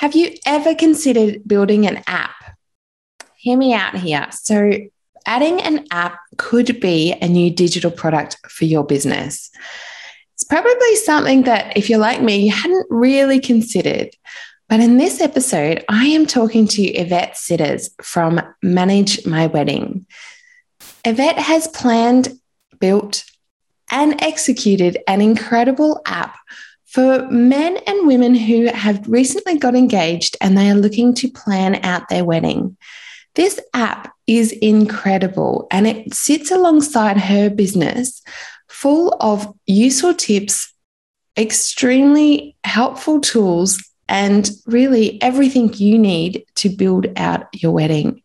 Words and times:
Have 0.00 0.14
you 0.14 0.34
ever 0.46 0.74
considered 0.74 1.46
building 1.46 1.86
an 1.86 2.02
app? 2.06 2.56
Hear 3.36 3.58
me 3.58 3.74
out 3.74 3.94
here. 3.96 4.26
So, 4.30 4.72
adding 5.26 5.60
an 5.60 5.88
app 5.90 6.18
could 6.38 6.80
be 6.80 7.12
a 7.20 7.28
new 7.28 7.50
digital 7.50 7.90
product 7.90 8.38
for 8.48 8.64
your 8.64 8.82
business. 8.82 9.50
It's 10.32 10.44
probably 10.44 10.96
something 10.96 11.42
that, 11.42 11.76
if 11.76 11.90
you're 11.90 11.98
like 11.98 12.22
me, 12.22 12.46
you 12.46 12.50
hadn't 12.50 12.86
really 12.88 13.40
considered. 13.40 14.08
But 14.70 14.80
in 14.80 14.96
this 14.96 15.20
episode, 15.20 15.84
I 15.86 16.06
am 16.06 16.24
talking 16.24 16.66
to 16.68 16.82
Yvette 16.82 17.36
Sitters 17.36 17.90
from 18.00 18.40
Manage 18.62 19.26
My 19.26 19.48
Wedding. 19.48 20.06
Yvette 21.04 21.38
has 21.38 21.68
planned, 21.68 22.40
built, 22.78 23.24
and 23.90 24.22
executed 24.22 24.96
an 25.06 25.20
incredible 25.20 26.00
app 26.06 26.38
for 26.90 27.24
men 27.30 27.76
and 27.86 28.06
women 28.06 28.34
who 28.34 28.66
have 28.66 29.06
recently 29.08 29.56
got 29.56 29.76
engaged 29.76 30.36
and 30.40 30.58
they 30.58 30.68
are 30.68 30.74
looking 30.74 31.14
to 31.14 31.30
plan 31.30 31.76
out 31.84 32.08
their 32.08 32.24
wedding. 32.24 32.76
This 33.36 33.60
app 33.74 34.12
is 34.26 34.50
incredible 34.50 35.68
and 35.70 35.86
it 35.86 36.12
sits 36.12 36.50
alongside 36.50 37.16
her 37.16 37.48
business, 37.48 38.22
full 38.68 39.16
of 39.20 39.54
useful 39.66 40.14
tips, 40.14 40.74
extremely 41.38 42.56
helpful 42.64 43.20
tools, 43.20 43.80
and 44.08 44.50
really 44.66 45.22
everything 45.22 45.72
you 45.74 45.96
need 45.96 46.44
to 46.56 46.68
build 46.68 47.06
out 47.16 47.46
your 47.54 47.70
wedding. 47.70 48.20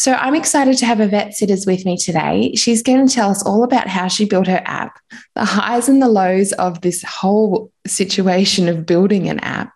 So 0.00 0.14
I'm 0.14 0.34
excited 0.34 0.78
to 0.78 0.86
have 0.86 0.98
Yvette 0.98 1.34
Sitters 1.34 1.66
with 1.66 1.84
me 1.84 1.98
today. 1.98 2.54
She's 2.54 2.82
going 2.82 3.06
to 3.06 3.14
tell 3.14 3.28
us 3.28 3.42
all 3.42 3.62
about 3.62 3.86
how 3.86 4.08
she 4.08 4.24
built 4.24 4.46
her 4.46 4.62
app, 4.64 4.98
the 5.34 5.44
highs 5.44 5.90
and 5.90 6.00
the 6.00 6.08
lows 6.08 6.54
of 6.54 6.80
this 6.80 7.02
whole 7.02 7.70
situation 7.86 8.66
of 8.66 8.86
building 8.86 9.28
an 9.28 9.40
app, 9.40 9.74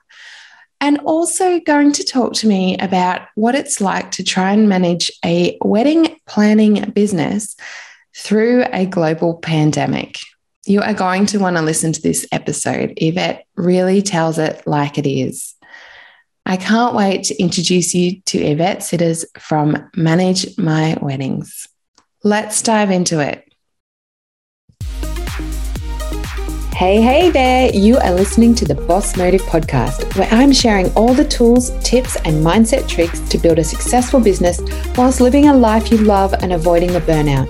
and 0.81 0.99
also 1.01 1.61
going 1.61 1.93
to 1.93 2.05
talk 2.05 2.33
to 2.37 2.47
me 2.47 2.79
about 2.79 3.29
what 3.35 3.55
it's 3.55 3.83
like 3.83 4.13
to 4.13 4.25
try 4.25 4.53
and 4.53 4.67
manage 4.67 5.13
a 5.27 5.59
wedding 5.63 6.19
planning 6.27 6.89
business 6.93 7.55
through 8.17 8.65
a 8.73 8.87
global 8.87 9.37
pandemic. 9.37 10.17
You 10.65 10.81
are 10.81 10.95
going 10.95 11.27
to 11.27 11.39
want 11.39 11.59
to 11.59 11.63
listen 11.63 11.93
to 11.93 12.01
this 12.01 12.27
episode. 12.33 12.95
Yvette 12.97 13.45
really 13.57 14.01
tells 14.01 14.39
it 14.39 14.67
like 14.67 14.97
it 14.97 15.07
is. 15.07 15.54
I 16.47 16.59
can't 16.59 16.95
wait 16.95 17.25
to 17.25 17.43
introduce 17.43 17.95
you 17.95 18.21
to 18.27 18.39
Yvette 18.39 18.83
Sitters 18.83 19.25
from 19.39 19.89
Manage 19.97 20.59
My 20.59 20.95
Weddings. 21.01 21.67
Let's 22.23 22.61
dive 22.61 22.91
into 22.91 23.19
it. 23.21 23.51
Hey, 26.75 27.01
hey 27.01 27.31
there! 27.31 27.71
You 27.75 27.97
are 27.97 28.13
listening 28.13 28.55
to 28.57 28.67
the 28.67 28.75
Boss 28.75 29.17
Motive 29.17 29.41
podcast, 29.43 30.19
where 30.19 30.29
I'm 30.31 30.53
sharing 30.53 30.93
all 30.95 31.15
the 31.15 31.25
tools, 31.25 31.71
tips, 31.83 32.17
and 32.17 32.45
mindset 32.45 32.87
tricks 32.89 33.21
to 33.21 33.39
build 33.39 33.59
a 33.59 33.65
successful 33.65 34.21
business 34.21 34.61
whilst 34.97 35.23
living 35.23 35.49
a 35.49 35.55
life 35.55 35.91
you 35.91 35.97
love 35.99 36.35
and 36.35 36.53
avoiding 36.53 36.93
the 36.93 37.01
burnout. 37.01 37.49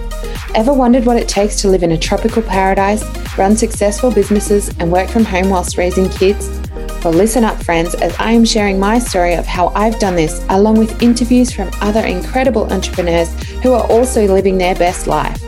Ever 0.55 0.73
wondered 0.73 1.05
what 1.05 1.17
it 1.17 1.29
takes 1.29 1.61
to 1.63 1.69
live 1.69 1.83
in 1.83 1.93
a 1.93 1.99
tropical 1.99 2.43
paradise, 2.43 3.03
run 3.37 3.57
successful 3.57 4.13
businesses, 4.13 4.69
and 4.79 4.93
work 4.93 5.09
from 5.09 5.25
home 5.25 5.51
whilst 5.51 5.79
raising 5.79 6.09
kids? 6.11 6.64
Listen 7.11 7.45
up, 7.45 7.63
friends, 7.63 7.95
as 7.95 8.17
I 8.19 8.33
am 8.33 8.45
sharing 8.45 8.81
my 8.81 8.99
story 8.99 9.35
of 9.35 9.45
how 9.47 9.69
I've 9.75 9.99
done 9.99 10.17
this, 10.17 10.45
along 10.49 10.79
with 10.79 11.03
interviews 11.03 11.53
from 11.53 11.71
other 11.81 12.01
incredible 12.01 12.73
entrepreneurs 12.73 13.31
who 13.63 13.73
are 13.73 13.87
also 13.89 14.27
living 14.27 14.57
their 14.57 14.75
best 14.75 15.07
life. 15.07 15.41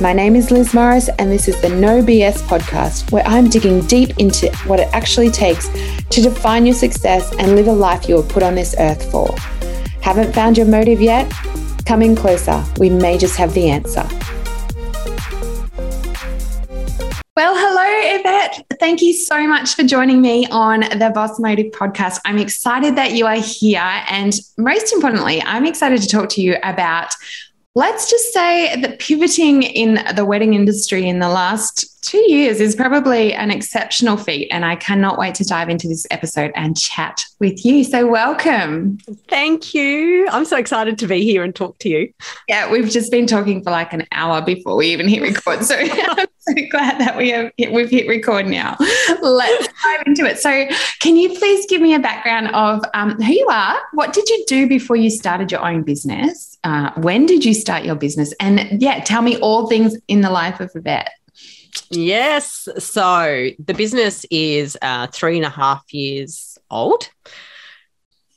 My 0.00 0.12
name 0.12 0.34
is 0.34 0.50
Liz 0.50 0.74
Morris, 0.74 1.08
and 1.18 1.30
this 1.30 1.46
is 1.46 1.60
the 1.60 1.68
No 1.68 2.02
BS 2.02 2.42
podcast, 2.42 3.12
where 3.12 3.26
I'm 3.26 3.48
digging 3.48 3.86
deep 3.86 4.18
into 4.18 4.50
what 4.66 4.80
it 4.80 4.88
actually 4.92 5.30
takes 5.30 5.68
to 6.08 6.22
define 6.22 6.66
your 6.66 6.74
success 6.74 7.32
and 7.38 7.54
live 7.54 7.68
a 7.68 7.72
life 7.72 8.08
you 8.08 8.16
were 8.16 8.22
put 8.22 8.42
on 8.42 8.54
this 8.54 8.74
earth 8.78 9.10
for. 9.10 9.32
Haven't 10.00 10.34
found 10.34 10.56
your 10.56 10.66
motive 10.66 11.00
yet? 11.00 11.30
Come 11.86 12.02
in 12.02 12.16
closer. 12.16 12.64
We 12.78 12.90
may 12.90 13.16
just 13.16 13.36
have 13.36 13.54
the 13.54 13.70
answer. 13.70 14.08
Thank 18.78 19.02
you 19.02 19.12
so 19.12 19.46
much 19.46 19.74
for 19.74 19.82
joining 19.82 20.20
me 20.20 20.46
on 20.50 20.80
the 20.80 21.10
Boss 21.14 21.38
Motive 21.38 21.72
podcast. 21.72 22.20
I'm 22.24 22.38
excited 22.38 22.96
that 22.96 23.12
you 23.12 23.26
are 23.26 23.36
here. 23.36 24.02
And 24.08 24.34
most 24.58 24.92
importantly, 24.92 25.42
I'm 25.42 25.66
excited 25.66 26.00
to 26.02 26.08
talk 26.08 26.28
to 26.30 26.42
you 26.42 26.56
about 26.62 27.14
let's 27.76 28.10
just 28.10 28.32
say 28.32 28.80
that 28.80 28.98
pivoting 28.98 29.62
in 29.62 30.04
the 30.16 30.24
wedding 30.24 30.54
industry 30.54 31.08
in 31.08 31.20
the 31.20 31.28
last 31.28 31.86
two 32.02 32.30
years 32.30 32.60
is 32.60 32.74
probably 32.74 33.32
an 33.32 33.50
exceptional 33.50 34.16
feat. 34.16 34.48
And 34.50 34.64
I 34.64 34.74
cannot 34.74 35.18
wait 35.18 35.34
to 35.36 35.44
dive 35.44 35.68
into 35.68 35.86
this 35.86 36.06
episode 36.10 36.50
and 36.56 36.76
chat 36.76 37.24
with 37.38 37.64
you. 37.64 37.84
So, 37.84 38.06
welcome. 38.06 38.98
Thank 39.28 39.74
you. 39.74 40.28
I'm 40.30 40.44
so 40.44 40.56
excited 40.56 40.98
to 40.98 41.06
be 41.06 41.22
here 41.22 41.44
and 41.44 41.54
talk 41.54 41.78
to 41.80 41.88
you. 41.88 42.12
Yeah, 42.48 42.70
we've 42.70 42.90
just 42.90 43.12
been 43.12 43.26
talking 43.26 43.62
for 43.62 43.70
like 43.70 43.92
an 43.92 44.06
hour 44.12 44.42
before 44.42 44.76
we 44.76 44.88
even 44.88 45.08
hit 45.08 45.22
record. 45.22 45.64
So, 45.64 45.76
so 46.48 46.54
glad 46.70 46.98
that 47.00 47.16
we 47.16 47.30
have 47.30 47.52
hit, 47.56 47.70
we've 47.70 47.90
hit 47.90 48.08
record 48.08 48.46
now. 48.46 48.76
Let's 49.20 49.68
dive 49.82 50.02
into 50.06 50.24
it. 50.24 50.38
So, 50.38 50.66
can 51.00 51.16
you 51.16 51.38
please 51.38 51.66
give 51.66 51.82
me 51.82 51.94
a 51.94 51.98
background 51.98 52.48
of 52.54 52.82
um, 52.94 53.20
who 53.20 53.32
you 53.32 53.46
are? 53.50 53.78
What 53.92 54.14
did 54.14 54.28
you 54.28 54.44
do 54.46 54.66
before 54.66 54.96
you 54.96 55.10
started 55.10 55.52
your 55.52 55.66
own 55.66 55.82
business? 55.82 56.58
Uh, 56.64 56.92
when 56.96 57.26
did 57.26 57.44
you 57.44 57.52
start 57.52 57.84
your 57.84 57.94
business? 57.94 58.32
And 58.40 58.80
yeah, 58.80 59.00
tell 59.04 59.20
me 59.20 59.36
all 59.38 59.66
things 59.66 59.96
in 60.08 60.22
the 60.22 60.30
life 60.30 60.60
of 60.60 60.70
Yvette. 60.74 61.10
Yes. 61.90 62.68
So 62.78 63.50
the 63.58 63.74
business 63.74 64.24
is 64.30 64.78
uh, 64.80 65.08
three 65.08 65.36
and 65.36 65.46
a 65.46 65.50
half 65.50 65.92
years 65.92 66.56
old. 66.70 67.10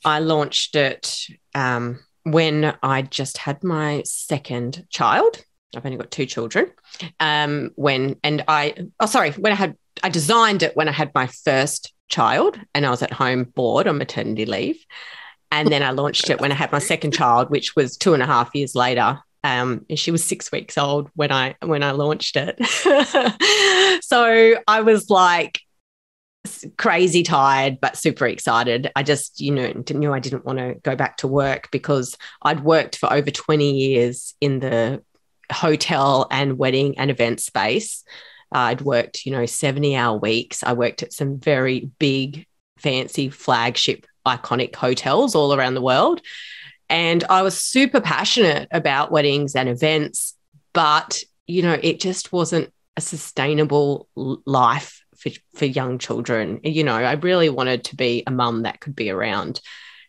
I 0.03 0.19
launched 0.19 0.75
it 0.75 1.27
um, 1.55 1.99
when 2.23 2.75
I 2.83 3.03
just 3.03 3.37
had 3.37 3.63
my 3.63 4.03
second 4.05 4.85
child. 4.89 5.43
I've 5.75 5.85
only 5.85 5.97
got 5.97 6.11
two 6.11 6.25
children. 6.25 6.71
Um, 7.19 7.71
when 7.75 8.17
and 8.23 8.43
I 8.47 8.75
oh 8.99 9.05
sorry, 9.05 9.31
when 9.31 9.51
I 9.51 9.55
had 9.55 9.75
I 10.01 10.09
designed 10.09 10.63
it 10.63 10.75
when 10.75 10.87
I 10.87 10.91
had 10.91 11.11
my 11.13 11.27
first 11.27 11.93
child 12.09 12.59
and 12.73 12.85
I 12.85 12.89
was 12.89 13.01
at 13.01 13.11
home 13.11 13.43
bored 13.43 13.87
on 13.87 13.97
maternity 13.97 14.45
leave. 14.45 14.83
And 15.51 15.71
then 15.71 15.83
I 15.83 15.91
launched 15.91 16.29
it 16.31 16.41
when 16.41 16.51
I 16.51 16.55
had 16.55 16.71
my 16.71 16.79
second 16.79 17.13
child, 17.13 17.51
which 17.51 17.75
was 17.75 17.95
two 17.95 18.15
and 18.15 18.23
a 18.23 18.25
half 18.25 18.55
years 18.55 18.73
later. 18.73 19.19
Um, 19.43 19.85
she 19.93 20.09
was 20.09 20.23
six 20.23 20.51
weeks 20.51 20.77
old 20.77 21.09
when 21.15 21.31
I 21.31 21.55
when 21.61 21.83
I 21.83 21.91
launched 21.91 22.37
it. 22.37 22.57
so 24.03 24.55
I 24.67 24.81
was 24.81 25.09
like 25.09 25.59
crazy 26.77 27.23
tired, 27.23 27.79
but 27.81 27.97
super 27.97 28.25
excited. 28.25 28.91
I 28.95 29.03
just, 29.03 29.39
you 29.39 29.51
know, 29.51 29.83
knew 29.91 30.13
I 30.13 30.19
didn't 30.19 30.45
want 30.45 30.59
to 30.59 30.75
go 30.75 30.95
back 30.95 31.17
to 31.17 31.27
work 31.27 31.69
because 31.71 32.17
I'd 32.41 32.63
worked 32.63 32.97
for 32.97 33.11
over 33.11 33.29
20 33.29 33.71
years 33.71 34.33
in 34.41 34.59
the 34.59 35.03
hotel 35.53 36.27
and 36.31 36.57
wedding 36.57 36.97
and 36.97 37.09
event 37.09 37.39
space. 37.39 38.03
I'd 38.51 38.81
worked, 38.81 39.25
you 39.25 39.31
know, 39.31 39.45
70 39.45 39.95
hour 39.95 40.17
weeks. 40.17 40.63
I 40.63 40.73
worked 40.73 41.03
at 41.03 41.13
some 41.13 41.39
very 41.39 41.91
big, 41.99 42.45
fancy 42.77 43.29
flagship, 43.29 44.05
iconic 44.27 44.75
hotels 44.75 45.35
all 45.35 45.53
around 45.53 45.73
the 45.73 45.81
world. 45.81 46.21
And 46.89 47.23
I 47.29 47.41
was 47.41 47.57
super 47.57 48.01
passionate 48.01 48.67
about 48.71 49.11
weddings 49.11 49.55
and 49.55 49.67
events, 49.67 50.35
but, 50.73 51.23
you 51.47 51.63
know, 51.63 51.79
it 51.81 51.99
just 51.99 52.31
wasn't 52.31 52.71
a 52.95 53.01
sustainable 53.01 54.07
life 54.15 55.03
for, 55.17 55.31
for 55.55 55.65
young 55.65 55.97
children. 55.97 56.59
You 56.63 56.83
know, 56.83 56.93
I 56.93 57.13
really 57.13 57.49
wanted 57.49 57.85
to 57.85 57.95
be 57.95 58.23
a 58.27 58.31
mum 58.31 58.63
that 58.63 58.79
could 58.79 58.95
be 58.95 59.09
around 59.09 59.61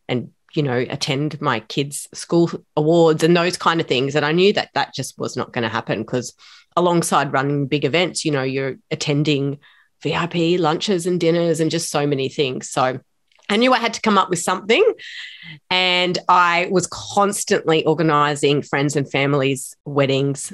and, 0.08 0.32
you 0.54 0.62
know, 0.62 0.84
attend 0.88 1.40
my 1.40 1.60
kids' 1.60 2.08
school 2.14 2.50
awards 2.76 3.22
and 3.22 3.36
those 3.36 3.56
kind 3.56 3.80
of 3.80 3.86
things. 3.86 4.14
And 4.14 4.24
I 4.24 4.32
knew 4.32 4.52
that 4.52 4.70
that 4.74 4.94
just 4.94 5.18
was 5.18 5.36
not 5.36 5.52
going 5.52 5.62
to 5.62 5.68
happen 5.68 6.00
because 6.00 6.34
alongside 6.76 7.32
running 7.32 7.66
big 7.66 7.84
events, 7.84 8.24
you 8.24 8.30
know, 8.30 8.42
you're 8.42 8.76
attending 8.90 9.58
VIP 10.02 10.60
lunches 10.60 11.06
and 11.06 11.20
dinners 11.20 11.60
and 11.60 11.70
just 11.70 11.90
so 11.90 12.06
many 12.06 12.28
things. 12.28 12.70
So, 12.70 13.00
I 13.48 13.56
knew 13.56 13.74
I 13.74 13.78
had 13.78 13.94
to 13.94 14.00
come 14.00 14.16
up 14.16 14.30
with 14.30 14.38
something. 14.38 14.84
And 15.70 16.18
I 16.28 16.68
was 16.70 16.86
constantly 16.86 17.84
organizing 17.84 18.62
friends 18.62 18.96
and 18.96 19.10
families' 19.10 19.76
weddings 19.84 20.52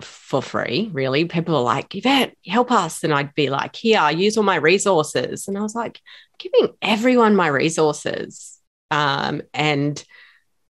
for 0.00 0.40
free, 0.40 0.90
really. 0.92 1.24
People 1.24 1.56
are 1.56 1.62
like, 1.62 1.94
Yvette, 1.94 2.36
help 2.46 2.70
us. 2.70 3.02
And 3.02 3.12
I'd 3.12 3.34
be 3.34 3.50
like, 3.50 3.74
here, 3.74 4.08
use 4.10 4.36
all 4.36 4.44
my 4.44 4.56
resources. 4.56 5.48
And 5.48 5.58
I 5.58 5.62
was 5.62 5.74
like, 5.74 6.00
giving 6.38 6.74
everyone 6.80 7.34
my 7.34 7.48
resources. 7.48 8.57
Um, 8.90 9.42
and 9.52 10.02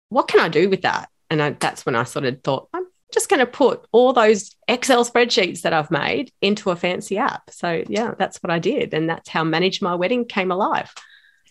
what 0.08 0.28
can 0.28 0.40
I 0.40 0.48
do 0.48 0.68
with 0.68 0.82
that? 0.82 1.08
And 1.30 1.42
I, 1.42 1.50
that's 1.50 1.84
when 1.84 1.94
I 1.94 2.04
sort 2.04 2.24
of 2.24 2.42
thought, 2.42 2.68
I'm 2.72 2.86
just 3.12 3.28
going 3.28 3.40
to 3.40 3.46
put 3.46 3.86
all 3.92 4.12
those 4.12 4.54
Excel 4.66 5.04
spreadsheets 5.04 5.62
that 5.62 5.72
I've 5.72 5.90
made 5.90 6.32
into 6.40 6.70
a 6.70 6.76
fancy 6.76 7.18
app. 7.18 7.50
So, 7.50 7.84
yeah, 7.88 8.14
that's 8.18 8.38
what 8.38 8.50
I 8.50 8.58
did. 8.58 8.94
And 8.94 9.08
that's 9.08 9.28
how 9.28 9.44
Manage 9.44 9.82
My 9.82 9.94
Wedding 9.94 10.24
came 10.24 10.50
alive. 10.50 10.92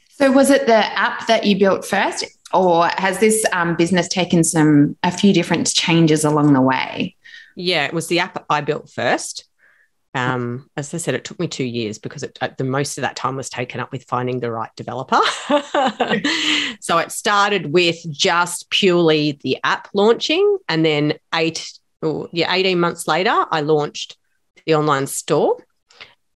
So, 0.09 0.31
was 0.31 0.49
it 0.49 0.65
the 0.65 0.73
app 0.73 1.27
that 1.27 1.45
you 1.45 1.59
built 1.59 1.85
first, 1.85 2.25
or 2.51 2.87
has 2.97 3.19
this 3.19 3.45
um, 3.53 3.75
business 3.75 4.07
taken 4.07 4.43
some 4.43 4.97
a 5.03 5.11
few 5.11 5.31
different 5.31 5.71
changes 5.71 6.23
along 6.23 6.53
the 6.53 6.61
way? 6.61 7.15
Yeah, 7.55 7.85
it 7.85 7.93
was 7.93 8.07
the 8.07 8.19
app 8.19 8.43
I 8.49 8.61
built 8.61 8.89
first. 8.89 9.45
Um, 10.13 10.69
as 10.75 10.93
I 10.93 10.97
said, 10.97 11.13
it 11.13 11.25
took 11.25 11.39
me 11.39 11.47
two 11.47 11.63
years 11.63 11.99
because 11.99 12.23
it, 12.23 12.37
the 12.57 12.63
most 12.63 12.97
of 12.97 13.03
that 13.03 13.15
time 13.15 13.35
was 13.35 13.49
taken 13.49 13.79
up 13.79 13.91
with 13.91 14.05
finding 14.05 14.39
the 14.39 14.51
right 14.51 14.71
developer. 14.75 15.19
so 16.79 16.97
it 16.97 17.11
started 17.11 17.71
with 17.71 17.97
just 18.09 18.69
purely 18.69 19.39
the 19.43 19.57
app 19.63 19.89
launching, 19.93 20.57
and 20.67 20.83
then 20.83 21.13
eight, 21.33 21.71
or 22.01 22.29
yeah, 22.31 22.51
eighteen 22.53 22.79
months 22.79 23.07
later, 23.07 23.45
I 23.51 23.61
launched 23.61 24.17
the 24.65 24.75
online 24.75 25.07
store, 25.07 25.57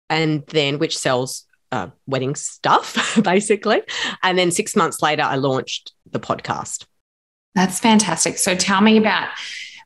and 0.10 0.46
then 0.48 0.80
which 0.80 0.98
sells 0.98 1.46
uh, 1.72 1.88
wedding 2.06 2.36
stuff 2.36 3.20
basically, 3.24 3.82
and 4.24 4.38
then 4.38 4.52
six 4.52 4.76
months 4.76 5.02
later, 5.02 5.24
I 5.24 5.36
launched 5.36 5.94
the 6.12 6.20
podcast. 6.20 6.86
That's 7.56 7.80
fantastic. 7.80 8.38
So 8.38 8.56
tell 8.56 8.82
me 8.82 8.98
about 8.98 9.30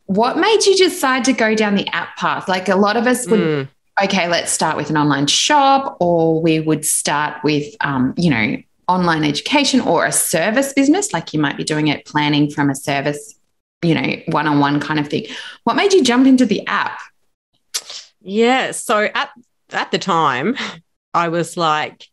what 0.05 0.37
made 0.37 0.65
you 0.65 0.75
decide 0.75 1.25
to 1.25 1.33
go 1.33 1.55
down 1.55 1.75
the 1.75 1.87
app 1.89 2.17
path? 2.17 2.47
Like 2.47 2.69
a 2.69 2.75
lot 2.75 2.97
of 2.97 3.07
us 3.07 3.27
would 3.27 3.39
mm 3.39 3.67
okay, 4.01 4.27
let's 4.27 4.51
start 4.51 4.75
with 4.75 4.89
an 4.89 4.97
online 4.97 5.27
shop, 5.27 5.97
or 5.99 6.41
we 6.41 6.59
would 6.59 6.85
start 6.85 7.43
with, 7.43 7.75
um, 7.81 8.13
you 8.17 8.29
know, 8.29 8.57
online 8.87 9.23
education 9.23 9.79
or 9.81 10.05
a 10.05 10.11
service 10.11 10.73
business, 10.73 11.13
like 11.13 11.33
you 11.33 11.39
might 11.39 11.57
be 11.57 11.63
doing 11.63 11.87
it 11.87 12.05
planning 12.05 12.49
from 12.49 12.69
a 12.69 12.75
service, 12.75 13.35
you 13.81 13.93
know, 13.93 14.15
one 14.27 14.47
on 14.47 14.59
one 14.59 14.79
kind 14.79 14.99
of 14.99 15.07
thing. 15.07 15.25
What 15.63 15.75
made 15.75 15.93
you 15.93 16.03
jump 16.03 16.27
into 16.27 16.45
the 16.45 16.65
app? 16.67 16.99
Yeah. 18.21 18.71
So 18.71 19.09
at, 19.13 19.29
at 19.71 19.91
the 19.91 19.99
time, 19.99 20.55
I 21.13 21.29
was 21.29 21.57
like, 21.57 22.07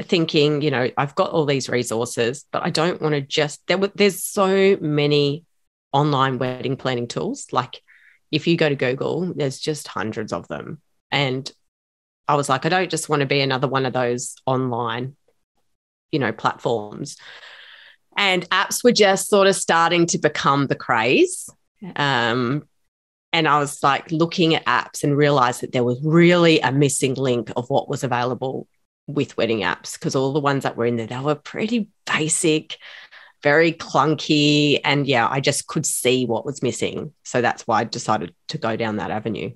thinking, 0.00 0.62
you 0.62 0.70
know, 0.70 0.88
I've 0.96 1.16
got 1.16 1.30
all 1.30 1.44
these 1.44 1.68
resources, 1.68 2.44
but 2.52 2.62
I 2.62 2.70
don't 2.70 3.02
want 3.02 3.16
to 3.16 3.20
just 3.20 3.66
there. 3.66 3.78
There's 3.96 4.22
so 4.22 4.76
many 4.80 5.44
online 5.92 6.38
wedding 6.38 6.76
planning 6.76 7.08
tools. 7.08 7.46
Like 7.52 7.80
if 8.30 8.46
you 8.46 8.56
go 8.56 8.68
to 8.68 8.74
Google, 8.74 9.32
there's 9.34 9.58
just 9.58 9.88
hundreds 9.88 10.32
of 10.32 10.48
them. 10.48 10.80
And 11.10 11.50
I 12.26 12.34
was 12.34 12.48
like, 12.48 12.66
I 12.66 12.68
don't 12.68 12.90
just 12.90 13.08
want 13.08 13.20
to 13.20 13.26
be 13.26 13.40
another 13.40 13.68
one 13.68 13.86
of 13.86 13.92
those 13.92 14.36
online, 14.44 15.16
you 16.12 16.18
know, 16.18 16.32
platforms. 16.32 17.16
And 18.16 18.48
apps 18.50 18.84
were 18.84 18.92
just 18.92 19.28
sort 19.28 19.46
of 19.46 19.54
starting 19.54 20.06
to 20.06 20.18
become 20.18 20.66
the 20.66 20.74
craze. 20.74 21.48
Um, 21.96 22.64
and 23.32 23.46
I 23.46 23.58
was 23.58 23.82
like 23.82 24.10
looking 24.10 24.54
at 24.54 24.66
apps 24.66 25.04
and 25.04 25.16
realized 25.16 25.60
that 25.60 25.72
there 25.72 25.84
was 25.84 26.00
really 26.02 26.60
a 26.60 26.72
missing 26.72 27.14
link 27.14 27.50
of 27.56 27.70
what 27.70 27.88
was 27.88 28.02
available 28.04 28.66
with 29.06 29.36
wedding 29.36 29.60
apps 29.60 29.94
because 29.94 30.14
all 30.14 30.32
the 30.32 30.40
ones 30.40 30.64
that 30.64 30.76
were 30.76 30.86
in 30.86 30.96
there, 30.96 31.06
they 31.06 31.18
were 31.18 31.34
pretty 31.34 31.88
basic, 32.06 32.76
very 33.42 33.72
clunky. 33.72 34.80
And 34.84 35.06
yeah, 35.06 35.28
I 35.28 35.40
just 35.40 35.66
could 35.66 35.86
see 35.86 36.26
what 36.26 36.44
was 36.44 36.62
missing. 36.62 37.12
So 37.24 37.40
that's 37.40 37.66
why 37.66 37.80
I 37.80 37.84
decided 37.84 38.34
to 38.48 38.58
go 38.58 38.76
down 38.76 38.96
that 38.96 39.10
avenue. 39.10 39.52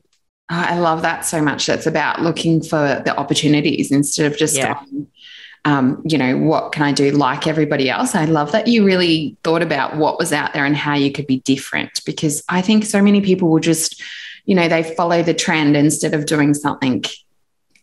Oh, 0.50 0.64
I 0.68 0.78
love 0.78 1.02
that 1.02 1.24
so 1.24 1.40
much. 1.40 1.66
That's 1.66 1.86
about 1.86 2.20
looking 2.20 2.62
for 2.62 3.02
the 3.04 3.16
opportunities 3.16 3.90
instead 3.90 4.30
of 4.30 4.38
just 4.38 4.56
yeah. 4.56 4.74
going, 4.74 5.06
um, 5.64 6.02
you 6.04 6.18
know, 6.18 6.36
what 6.36 6.72
can 6.72 6.82
I 6.82 6.92
do 6.92 7.10
like 7.12 7.46
everybody 7.46 7.88
else? 7.88 8.14
I 8.14 8.24
love 8.24 8.52
that 8.52 8.66
you 8.66 8.84
really 8.84 9.36
thought 9.44 9.62
about 9.62 9.96
what 9.96 10.18
was 10.18 10.32
out 10.32 10.52
there 10.52 10.64
and 10.64 10.76
how 10.76 10.94
you 10.94 11.10
could 11.12 11.26
be 11.26 11.40
different 11.40 12.04
because 12.04 12.42
I 12.48 12.60
think 12.60 12.84
so 12.84 13.00
many 13.00 13.20
people 13.20 13.48
will 13.48 13.60
just, 13.60 14.02
you 14.44 14.54
know, 14.54 14.68
they 14.68 14.82
follow 14.82 15.22
the 15.22 15.34
trend 15.34 15.76
instead 15.76 16.14
of 16.14 16.26
doing 16.26 16.52
something 16.52 17.04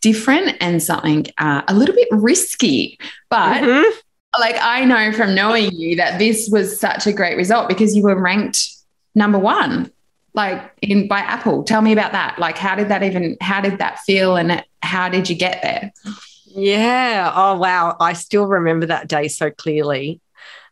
different 0.00 0.56
and 0.60 0.82
something 0.82 1.26
uh, 1.38 1.62
a 1.66 1.74
little 1.74 1.94
bit 1.94 2.08
risky. 2.12 2.98
But 3.30 3.62
mm-hmm. 3.62 3.98
Like 4.38 4.56
I 4.60 4.84
know 4.84 5.12
from 5.12 5.34
knowing 5.34 5.72
you 5.72 5.96
that 5.96 6.18
this 6.18 6.48
was 6.50 6.78
such 6.78 7.06
a 7.06 7.12
great 7.12 7.36
result 7.36 7.68
because 7.68 7.96
you 7.96 8.02
were 8.02 8.20
ranked 8.20 8.68
number 9.14 9.38
one 9.38 9.90
like 10.34 10.72
in 10.82 11.08
by 11.08 11.18
Apple. 11.18 11.64
Tell 11.64 11.82
me 11.82 11.92
about 11.92 12.12
that. 12.12 12.38
Like, 12.38 12.56
how 12.56 12.74
did 12.74 12.88
that 12.88 13.02
even? 13.02 13.36
How 13.40 13.60
did 13.60 13.78
that 13.78 13.98
feel, 14.00 14.36
and 14.36 14.64
how 14.82 15.08
did 15.08 15.28
you 15.28 15.36
get 15.36 15.62
there? 15.62 15.92
Yeah. 16.46 17.32
Oh 17.34 17.56
wow. 17.56 17.96
I 18.00 18.12
still 18.12 18.46
remember 18.46 18.86
that 18.86 19.08
day 19.08 19.28
so 19.28 19.50
clearly. 19.50 20.20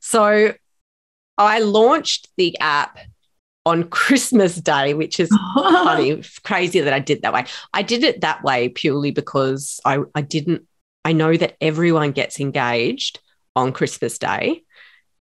So 0.01 0.55
I 1.37 1.61
launched 1.61 2.29
the 2.37 2.59
app 2.61 2.99
on 3.67 3.85
Christmas 3.91 4.57
Day, 4.57 4.95
which 4.95 5.21
is 5.21 5.29
funny, 5.55 6.23
crazy 6.45 6.81
that 6.81 6.93
I 6.93 7.01
did 7.01 7.23
that 7.23 7.33
way. 7.33 7.45
I 7.73 7.83
did 7.83 8.05
it 8.05 8.21
that 8.21 8.43
way 8.43 8.69
purely 8.69 9.11
because 9.11 9.81
I, 9.85 10.01
I 10.15 10.23
didn't, 10.23 10.67
I 11.05 11.13
know 11.13 11.37
that 11.37 11.57
everyone 11.61 12.13
gets 12.13 12.41
engaged 12.41 13.21
on 13.59 13.73
Christmas 13.73 14.19
Day, 14.19 14.63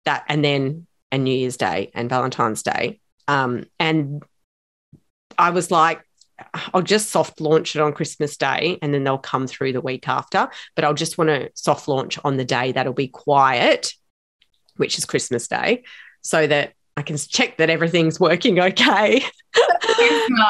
that 0.06 0.26
and 0.28 0.44
then 0.44 0.88
and 1.12 1.24
New 1.24 1.36
Year's 1.36 1.58
Day 1.58 1.92
and 1.94 2.10
Valentine's 2.10 2.64
Day. 2.64 3.00
Um, 3.28 3.66
and 3.80 4.24
I 5.38 5.52
was 5.52 5.72
like, 5.72 6.02
I'll 6.74 6.82
just 6.82 7.10
soft 7.10 7.40
launch 7.40 7.76
it 7.76 7.82
on 7.82 7.94
Christmas 7.94 8.36
Day 8.36 8.78
and 8.82 8.94
then 8.94 9.04
they'll 9.04 9.18
come 9.18 9.48
through 9.48 9.74
the 9.74 9.82
week 9.82 10.08
after. 10.08 10.50
But 10.76 10.84
I'll 10.84 10.94
just 10.94 11.18
want 11.18 11.30
to 11.30 11.50
soft 11.54 11.88
launch 11.88 12.20
on 12.24 12.38
the 12.38 12.46
day 12.46 12.74
that'll 12.74 12.94
be 12.94 13.08
quiet, 13.08 13.94
which 14.76 14.98
is 14.98 15.06
Christmas 15.06 15.48
Day, 15.48 15.84
so 16.22 16.46
that 16.46 16.74
I 16.98 17.04
can 17.04 17.18
check 17.18 17.58
that 17.58 17.70
everything's 17.70 18.20
working 18.20 18.60
okay. 18.60 19.24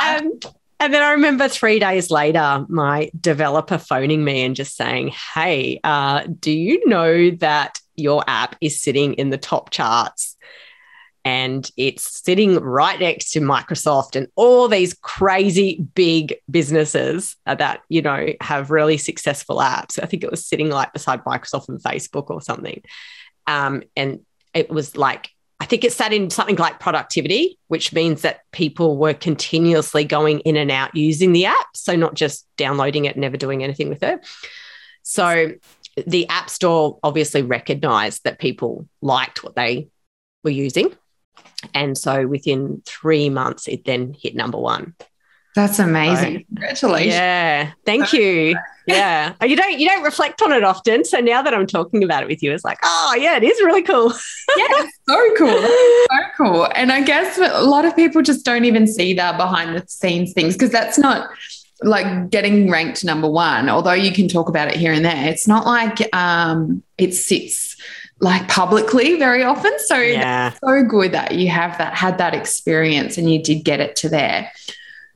and, 0.02 0.46
and 0.80 0.94
then 0.94 1.02
I 1.02 1.12
remember 1.12 1.48
three 1.48 1.80
days 1.80 2.12
later, 2.12 2.66
my 2.68 3.10
developer 3.20 3.78
phoning 3.78 4.24
me 4.24 4.44
and 4.44 4.56
just 4.56 4.76
saying, 4.76 5.10
Hey, 5.34 5.80
uh, 5.84 6.24
do 6.40 6.52
you 6.52 6.88
know 6.88 7.32
that 7.32 7.80
your 7.96 8.24
app 8.28 8.56
is 8.62 8.82
sitting 8.82 9.14
in 9.14 9.30
the 9.30 9.38
top 9.38 9.70
charts 9.70 10.36
and 11.26 11.72
it's 11.76 12.24
sitting 12.24 12.56
right 12.58 13.00
next 13.00 13.32
to 13.32 13.40
Microsoft 13.40 14.16
and 14.16 14.28
all 14.36 14.68
these 14.68 14.94
crazy 14.94 15.84
big 15.96 16.36
businesses 16.50 17.36
that 17.46 17.82
you 17.90 18.02
know 18.04 18.28
have 18.42 18.70
really 18.70 18.98
successful 18.98 19.58
apps. 19.58 20.02
I 20.02 20.06
think 20.06 20.24
it 20.24 20.30
was 20.30 20.46
sitting 20.46 20.70
like 20.70 20.94
beside 20.94 21.24
Microsoft 21.24 21.68
and 21.68 21.82
Facebook 21.82 22.30
or 22.30 22.42
something, 22.42 22.82
um, 23.48 23.82
and 23.98 24.20
it 24.54 24.70
was 24.70 24.96
like 24.96 25.32
I 25.66 25.68
think 25.68 25.84
it 25.84 25.92
sat 25.92 26.14
in 26.14 26.30
something 26.30 26.58
like 26.58 26.80
productivity, 26.80 27.58
which 27.70 27.92
means 27.92 28.22
that 28.22 28.42
people 28.52 28.98
were 28.98 29.16
continuously 29.16 30.04
going 30.04 30.42
in 30.42 30.58
and 30.58 30.70
out 30.70 30.94
using 30.96 31.32
the 31.32 31.46
app, 31.46 31.68
so 31.74 31.96
not 31.96 32.14
just 32.14 32.46
downloading 32.56 33.06
it, 33.06 33.18
never 33.18 33.36
doing 33.36 33.64
anything 33.64 33.90
with 33.90 34.04
it. 34.04 34.20
So 35.02 35.54
the 36.06 36.30
App 36.30 36.52
Store 36.52 37.00
obviously 37.02 37.42
recognized 37.42 38.26
that 38.26 38.38
people 38.38 38.88
liked 39.02 39.44
what 39.44 39.56
they 39.56 39.88
were 40.44 40.52
using 40.52 40.94
and 41.74 41.98
so 41.98 42.28
within 42.28 42.82
three 42.86 43.30
months, 43.30 43.68
it 43.68 43.86
then 43.86 44.16
hit 44.18 44.36
number 44.36 44.60
one. 44.60 44.94
That's 45.56 45.80
amazing. 45.80 46.40
So, 46.40 46.46
Congratulations. 46.48 47.14
Yeah. 47.14 47.72
Thank 47.86 48.12
you. 48.12 48.58
Yeah. 48.88 49.34
You 49.42 49.56
don't 49.56 49.80
you 49.80 49.88
don't 49.88 50.04
reflect 50.04 50.42
on 50.42 50.52
it 50.52 50.64
often. 50.64 51.06
So 51.06 51.20
now 51.20 51.42
that 51.42 51.54
I'm 51.54 51.66
talking 51.66 52.04
about 52.04 52.24
it 52.24 52.28
with 52.28 52.44
you, 52.44 52.52
it's 52.52 52.66
like, 52.66 52.78
oh 52.84 53.16
yeah, 53.18 53.38
it 53.38 53.44
is 53.44 53.60
really 53.62 53.82
cool. 53.82 54.12
yeah, 54.58 54.66
it's 54.70 55.00
so 55.08 55.34
cool. 55.38 55.62
so 55.62 56.24
cool. 56.38 56.68
And 56.76 56.92
I 56.92 57.02
guess 57.02 57.38
a 57.38 57.64
lot 57.64 57.86
of 57.86 57.96
people 57.96 58.22
just 58.22 58.46
don't 58.46 58.66
even 58.66 58.86
see 58.86 59.14
that 59.14 59.38
behind 59.38 59.76
the 59.76 59.88
scenes 59.88 60.34
things 60.34 60.56
because 60.56 60.72
that's 60.72 60.98
not 60.98 61.30
like 61.82 62.30
getting 62.30 62.70
ranked 62.70 63.04
number 63.04 63.30
one, 63.30 63.70
although 63.70 63.94
you 63.94 64.12
can 64.12 64.28
talk 64.28 64.50
about 64.50 64.68
it 64.68 64.76
here 64.76 64.92
and 64.92 65.06
there. 65.06 65.30
It's 65.30 65.48
not 65.48 65.66
like 65.66 66.14
um 66.14 66.84
it 66.98 67.14
sits 67.14 67.76
like 68.20 68.48
publicly 68.48 69.18
very 69.18 69.44
often. 69.44 69.74
So 69.80 69.98
yeah. 69.98 70.54
so 70.64 70.84
good 70.84 71.14
that 71.14 71.36
you 71.36 71.50
have 71.50 71.78
that 71.78 71.94
had 71.94 72.18
that 72.18 72.34
experience 72.34 73.18
and 73.18 73.32
you 73.32 73.42
did 73.42 73.64
get 73.64 73.80
it 73.80 73.96
to 73.98 74.10
there. 74.10 74.52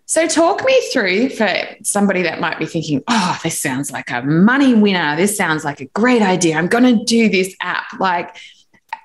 So 0.10 0.26
talk 0.26 0.66
me 0.66 0.82
through 0.92 1.30
for 1.30 1.48
somebody 1.84 2.24
that 2.24 2.40
might 2.40 2.58
be 2.58 2.66
thinking, 2.66 3.04
oh, 3.08 3.40
this 3.44 3.62
sounds 3.62 3.92
like 3.92 4.10
a 4.10 4.24
money 4.24 4.74
winner. 4.74 5.16
This 5.16 5.38
sounds 5.38 5.64
like 5.64 5.82
a 5.82 5.86
great 5.86 6.24
idea. 6.24 6.56
I'm 6.56 6.66
going 6.66 6.84
to 6.98 7.06
do 7.06 7.30
this 7.30 7.56
app. 7.62 7.86
Like, 8.00 8.36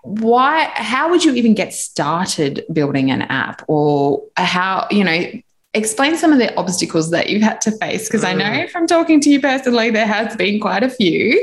why, 0.02 0.70
how 0.72 1.10
would 1.10 1.22
you 1.22 1.34
even 1.34 1.52
get 1.52 1.74
started 1.74 2.64
building 2.72 3.10
an 3.10 3.20
app 3.20 3.62
or 3.68 4.22
how, 4.38 4.86
you 4.90 5.04
know, 5.04 5.30
explain 5.74 6.16
some 6.16 6.32
of 6.32 6.38
the 6.38 6.56
obstacles 6.56 7.10
that 7.10 7.28
you've 7.28 7.42
had 7.42 7.60
to 7.60 7.72
face 7.72 8.08
because 8.08 8.22
mm. 8.22 8.28
I 8.28 8.32
know 8.32 8.64
mm. 8.64 8.70
from 8.70 8.86
talking 8.86 9.20
to 9.22 9.28
you 9.28 9.40
personally 9.40 9.90
there 9.90 10.06
has 10.06 10.36
been 10.36 10.60
quite 10.60 10.84
a 10.84 10.88
few 10.88 11.36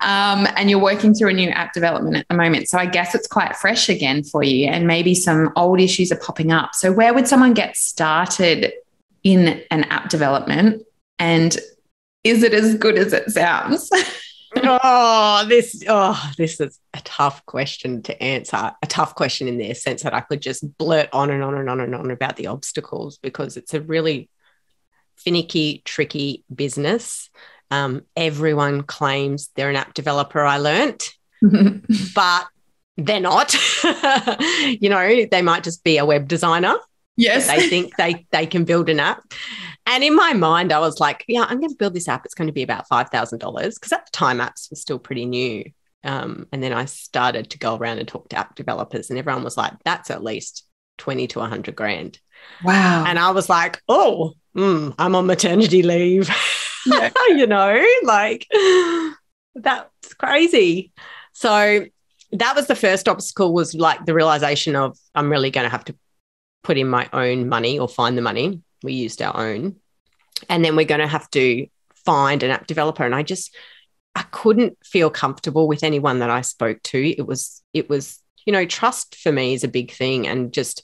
um, 0.00 0.46
and 0.54 0.68
you're 0.68 0.78
working 0.78 1.14
through 1.14 1.30
a 1.30 1.32
new 1.32 1.48
app 1.48 1.72
development 1.72 2.16
at 2.16 2.28
the 2.28 2.34
moment 2.34 2.68
so 2.68 2.76
I 2.76 2.84
guess 2.84 3.14
it's 3.14 3.26
quite 3.26 3.56
fresh 3.56 3.88
again 3.88 4.22
for 4.22 4.42
you 4.42 4.66
and 4.66 4.86
maybe 4.86 5.14
some 5.14 5.50
old 5.56 5.80
issues 5.80 6.12
are 6.12 6.18
popping 6.18 6.52
up 6.52 6.74
so 6.74 6.92
where 6.92 7.14
would 7.14 7.26
someone 7.26 7.54
get 7.54 7.74
started 7.74 8.70
in 9.22 9.62
an 9.70 9.84
app 9.84 10.08
development 10.08 10.82
and 11.18 11.58
is 12.24 12.42
it 12.42 12.54
as 12.54 12.74
good 12.76 12.98
as 12.98 13.12
it 13.12 13.30
sounds 13.30 13.90
oh, 14.56 15.44
this 15.48 15.82
oh, 15.88 16.32
this 16.36 16.60
is 16.60 16.78
a 16.94 17.00
tough 17.04 17.44
question 17.46 18.02
to 18.02 18.22
answer. 18.22 18.72
A 18.82 18.86
tough 18.86 19.14
question 19.14 19.48
in 19.48 19.58
the 19.58 19.74
sense 19.74 20.02
that 20.02 20.14
I 20.14 20.20
could 20.20 20.40
just 20.40 20.76
blurt 20.78 21.08
on 21.12 21.30
and 21.30 21.42
on 21.42 21.54
and 21.54 21.70
on 21.70 21.80
and 21.80 21.94
on 21.94 22.10
about 22.10 22.36
the 22.36 22.48
obstacles 22.48 23.18
because 23.18 23.56
it's 23.56 23.74
a 23.74 23.80
really 23.80 24.28
finicky, 25.16 25.82
tricky 25.84 26.44
business. 26.52 27.30
Um, 27.70 28.02
everyone 28.16 28.82
claims 28.82 29.50
they're 29.54 29.70
an 29.70 29.76
app 29.76 29.94
developer. 29.94 30.40
I 30.40 30.58
learnt, 30.58 31.10
but 32.14 32.46
they're 32.96 33.20
not. 33.20 33.54
you 34.80 34.88
know, 34.88 35.26
they 35.30 35.42
might 35.42 35.62
just 35.62 35.84
be 35.84 35.98
a 35.98 36.04
web 36.04 36.26
designer. 36.26 36.74
Yes. 37.20 37.46
They 37.46 37.68
think 37.68 37.96
they 37.96 38.26
they 38.30 38.46
can 38.46 38.64
build 38.64 38.88
an 38.88 39.00
app. 39.00 39.22
And 39.86 40.04
in 40.04 40.14
my 40.14 40.32
mind, 40.32 40.72
I 40.72 40.78
was 40.78 41.00
like, 41.00 41.24
yeah, 41.26 41.44
I'm 41.48 41.58
going 41.58 41.70
to 41.70 41.76
build 41.76 41.94
this 41.94 42.08
app. 42.08 42.24
It's 42.24 42.34
going 42.34 42.46
to 42.46 42.52
be 42.52 42.62
about 42.62 42.88
$5,000 42.88 43.40
because 43.40 43.92
at 43.92 44.06
the 44.06 44.10
time 44.12 44.38
apps 44.38 44.70
were 44.70 44.76
still 44.76 44.98
pretty 44.98 45.26
new. 45.26 45.64
Um, 46.04 46.46
and 46.52 46.62
then 46.62 46.72
I 46.72 46.84
started 46.84 47.50
to 47.50 47.58
go 47.58 47.76
around 47.76 47.98
and 47.98 48.06
talk 48.06 48.28
to 48.28 48.38
app 48.38 48.54
developers, 48.54 49.10
and 49.10 49.18
everyone 49.18 49.44
was 49.44 49.56
like, 49.56 49.72
that's 49.84 50.10
at 50.10 50.22
least 50.22 50.64
20 50.98 51.26
to 51.28 51.38
100 51.40 51.74
grand. 51.74 52.18
Wow. 52.62 53.04
And 53.06 53.18
I 53.18 53.30
was 53.30 53.48
like, 53.48 53.82
oh, 53.88 54.34
mm, 54.56 54.94
I'm 54.98 55.14
on 55.14 55.26
maternity 55.26 55.82
leave. 55.82 56.30
Yeah. 56.86 57.10
you 57.28 57.46
know, 57.46 57.84
like 58.04 58.46
that's 59.54 60.14
crazy. 60.14 60.92
So 61.32 61.86
that 62.32 62.56
was 62.56 62.66
the 62.66 62.76
first 62.76 63.08
obstacle 63.08 63.52
was 63.52 63.74
like 63.74 64.06
the 64.06 64.14
realization 64.14 64.76
of 64.76 64.96
I'm 65.14 65.30
really 65.30 65.50
going 65.50 65.64
to 65.64 65.70
have 65.70 65.84
to 65.86 65.96
put 66.62 66.78
in 66.78 66.88
my 66.88 67.08
own 67.12 67.48
money 67.48 67.78
or 67.78 67.88
find 67.88 68.16
the 68.16 68.22
money. 68.22 68.62
We 68.82 68.92
used 68.94 69.22
our 69.22 69.36
own. 69.36 69.76
And 70.48 70.64
then 70.64 70.76
we're 70.76 70.86
going 70.86 71.00
to 71.00 71.06
have 71.06 71.30
to 71.30 71.66
find 72.04 72.42
an 72.42 72.50
app 72.50 72.66
developer. 72.66 73.04
And 73.04 73.14
I 73.14 73.22
just, 73.22 73.54
I 74.14 74.22
couldn't 74.30 74.78
feel 74.84 75.10
comfortable 75.10 75.68
with 75.68 75.84
anyone 75.84 76.20
that 76.20 76.30
I 76.30 76.40
spoke 76.40 76.82
to. 76.84 76.98
It 76.98 77.26
was, 77.26 77.62
it 77.72 77.88
was, 77.88 78.18
you 78.46 78.52
know, 78.52 78.64
trust 78.64 79.16
for 79.16 79.32
me 79.32 79.54
is 79.54 79.64
a 79.64 79.68
big 79.68 79.92
thing. 79.92 80.26
And 80.26 80.52
just 80.52 80.82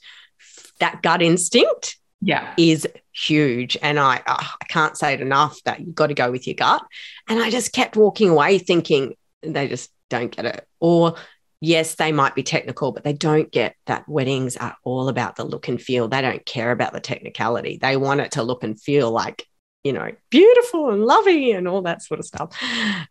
that 0.81 1.03
gut 1.03 1.23
instinct 1.23 1.97
yeah 2.21 2.55
is 2.57 2.87
huge 3.13 3.77
and 3.83 3.99
I, 3.99 4.23
I 4.27 4.65
can't 4.69 4.97
say 4.97 5.15
it 5.15 5.21
enough 5.21 5.63
that 5.65 5.81
you've 5.81 5.95
got 5.95 6.09
to 6.09 6.15
go 6.15 6.31
with 6.31 6.47
your 6.47 6.55
gut 6.55 6.83
and 7.29 7.41
i 7.41 7.51
just 7.51 7.73
kept 7.73 7.97
walking 7.97 8.31
away 8.31 8.59
thinking 8.59 9.15
they 9.43 9.69
just 9.69 9.91
don't 10.09 10.35
get 10.35 10.47
it 10.47 10.67
or 10.81 11.15
yes 11.61 11.95
they 11.95 12.13
might 12.13 12.35
be 12.35 12.43
technical 12.43 12.93
but 12.93 13.05
they 13.05 13.13
don't 13.13 13.51
get 13.51 13.75
that 13.87 14.09
weddings 14.09 14.57
are 14.57 14.77
all 14.85 15.09
about 15.09 15.37
the 15.37 15.45
look 15.45 15.69
and 15.69 15.81
feel 15.81 16.09
they 16.09 16.21
don't 16.21 16.47
care 16.47 16.71
about 16.71 16.93
the 16.93 17.01
technicality 17.01 17.79
they 17.81 17.97
want 17.97 18.21
it 18.21 18.33
to 18.33 18.43
look 18.43 18.63
and 18.63 18.81
feel 18.81 19.11
like 19.11 19.45
you 19.85 19.93
know 19.93 20.11
beautiful 20.31 20.91
and 20.91 21.05
lovely 21.05 21.53
and 21.53 21.69
all 21.69 21.83
that 21.83 22.03
sort 22.03 22.19
of 22.19 22.27
stuff 22.27 22.51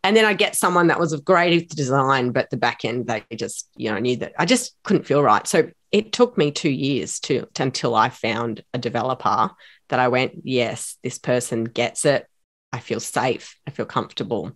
and 0.03 0.15
then 0.15 0.25
i 0.25 0.33
get 0.33 0.55
someone 0.55 0.87
that 0.87 0.99
was 0.99 1.13
of 1.13 1.23
great 1.23 1.69
design 1.69 2.31
but 2.31 2.49
the 2.49 2.57
back 2.57 2.83
end 2.83 3.07
they 3.07 3.23
just 3.35 3.69
you 3.75 3.89
know 3.89 3.97
knew 3.97 4.17
that 4.17 4.33
i 4.37 4.45
just 4.45 4.75
couldn't 4.83 5.05
feel 5.05 5.23
right 5.23 5.47
so 5.47 5.69
it 5.95 6.11
took 6.11 6.37
me 6.37 6.51
two 6.51 6.69
years 6.69 7.21
to, 7.21 7.47
to 7.53 7.63
until 7.63 7.95
I 7.95 8.09
found 8.09 8.65
a 8.73 8.77
developer 8.77 9.49
that 9.87 9.97
I 9.97 10.09
went, 10.09 10.33
yes, 10.43 10.97
this 11.03 11.17
person 11.17 11.63
gets 11.63 12.03
it. 12.03 12.27
I 12.73 12.79
feel 12.79 12.99
safe. 12.99 13.55
I 13.65 13.71
feel 13.71 13.85
comfortable. 13.85 14.51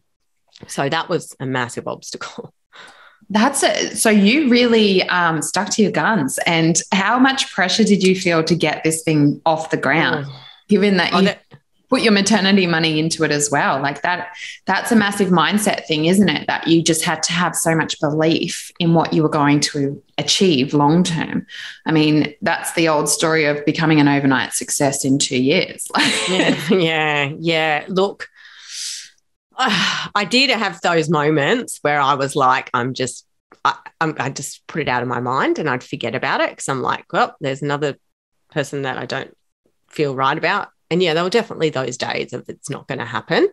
So 0.67 0.89
that 0.89 1.07
was 1.07 1.37
a 1.39 1.45
massive 1.45 1.87
obstacle. 1.87 2.53
That's 3.29 3.61
it. 3.63 3.97
So 3.97 4.09
you 4.09 4.49
really 4.49 5.03
um, 5.09 5.41
stuck 5.41 5.69
to 5.71 5.81
your 5.81 5.91
guns. 5.91 6.39
And 6.45 6.81
how 6.91 7.19
much 7.19 7.51
pressure 7.51 7.83
did 7.83 8.03
you 8.03 8.15
feel 8.15 8.43
to 8.43 8.55
get 8.55 8.83
this 8.83 9.03
thing 9.03 9.41
off 9.45 9.69
the 9.69 9.77
ground? 9.77 10.25
Oh. 10.27 10.45
Given 10.67 10.97
that 10.97 11.13
oh, 11.13 11.19
you, 11.19 11.25
that, 11.25 11.41
put 11.89 12.01
your 12.01 12.11
maternity 12.11 12.67
money 12.67 12.99
into 12.99 13.23
it 13.23 13.31
as 13.31 13.49
well 13.51 13.81
like 13.81 14.01
that 14.03 14.35
that's 14.65 14.91
a 14.91 14.95
massive 14.95 15.29
mindset 15.29 15.85
thing 15.85 16.05
isn't 16.05 16.29
it 16.29 16.45
that 16.47 16.67
you 16.67 16.81
just 16.81 17.03
had 17.03 17.21
to 17.23 17.33
have 17.33 17.55
so 17.55 17.75
much 17.75 17.99
belief 17.99 18.71
in 18.79 18.93
what 18.93 19.11
you 19.11 19.23
were 19.23 19.29
going 19.29 19.59
to 19.59 20.01
achieve 20.17 20.73
long 20.73 21.03
term 21.03 21.45
i 21.85 21.91
mean 21.91 22.33
that's 22.41 22.71
the 22.73 22.87
old 22.87 23.09
story 23.09 23.45
of 23.45 23.65
becoming 23.65 23.99
an 23.99 24.07
overnight 24.07 24.53
success 24.53 25.03
in 25.03 25.17
2 25.17 25.41
years 25.41 25.87
yeah 26.29 26.59
yeah 26.71 27.33
yeah 27.39 27.85
look 27.87 28.29
I 30.15 30.25
did 30.29 30.49
have 30.49 30.81
those 30.81 31.09
moments 31.09 31.79
where 31.81 31.99
I 31.99 32.15
was 32.15 32.35
like, 32.35 32.69
I'm 32.73 32.93
just, 32.93 33.25
I, 33.65 33.75
I 33.99 34.29
just 34.29 34.65
put 34.67 34.81
it 34.81 34.87
out 34.87 35.01
of 35.01 35.09
my 35.09 35.19
mind 35.19 35.59
and 35.59 35.69
I'd 35.69 35.83
forget 35.83 36.15
about 36.15 36.41
it 36.41 36.49
because 36.51 36.69
I'm 36.69 36.81
like, 36.81 37.11
well, 37.11 37.35
there's 37.41 37.61
another 37.61 37.97
person 38.51 38.83
that 38.83 38.97
I 38.97 39.05
don't 39.05 39.35
feel 39.89 40.15
right 40.15 40.37
about 40.37 40.69
and 40.89 41.03
yeah, 41.03 41.13
there 41.13 41.23
were 41.23 41.29
definitely 41.29 41.69
those 41.69 41.97
days 41.97 42.33
of 42.33 42.47
it's 42.49 42.69
not 42.69 42.87
going 42.87 42.99
to 42.99 43.05
happen. 43.05 43.47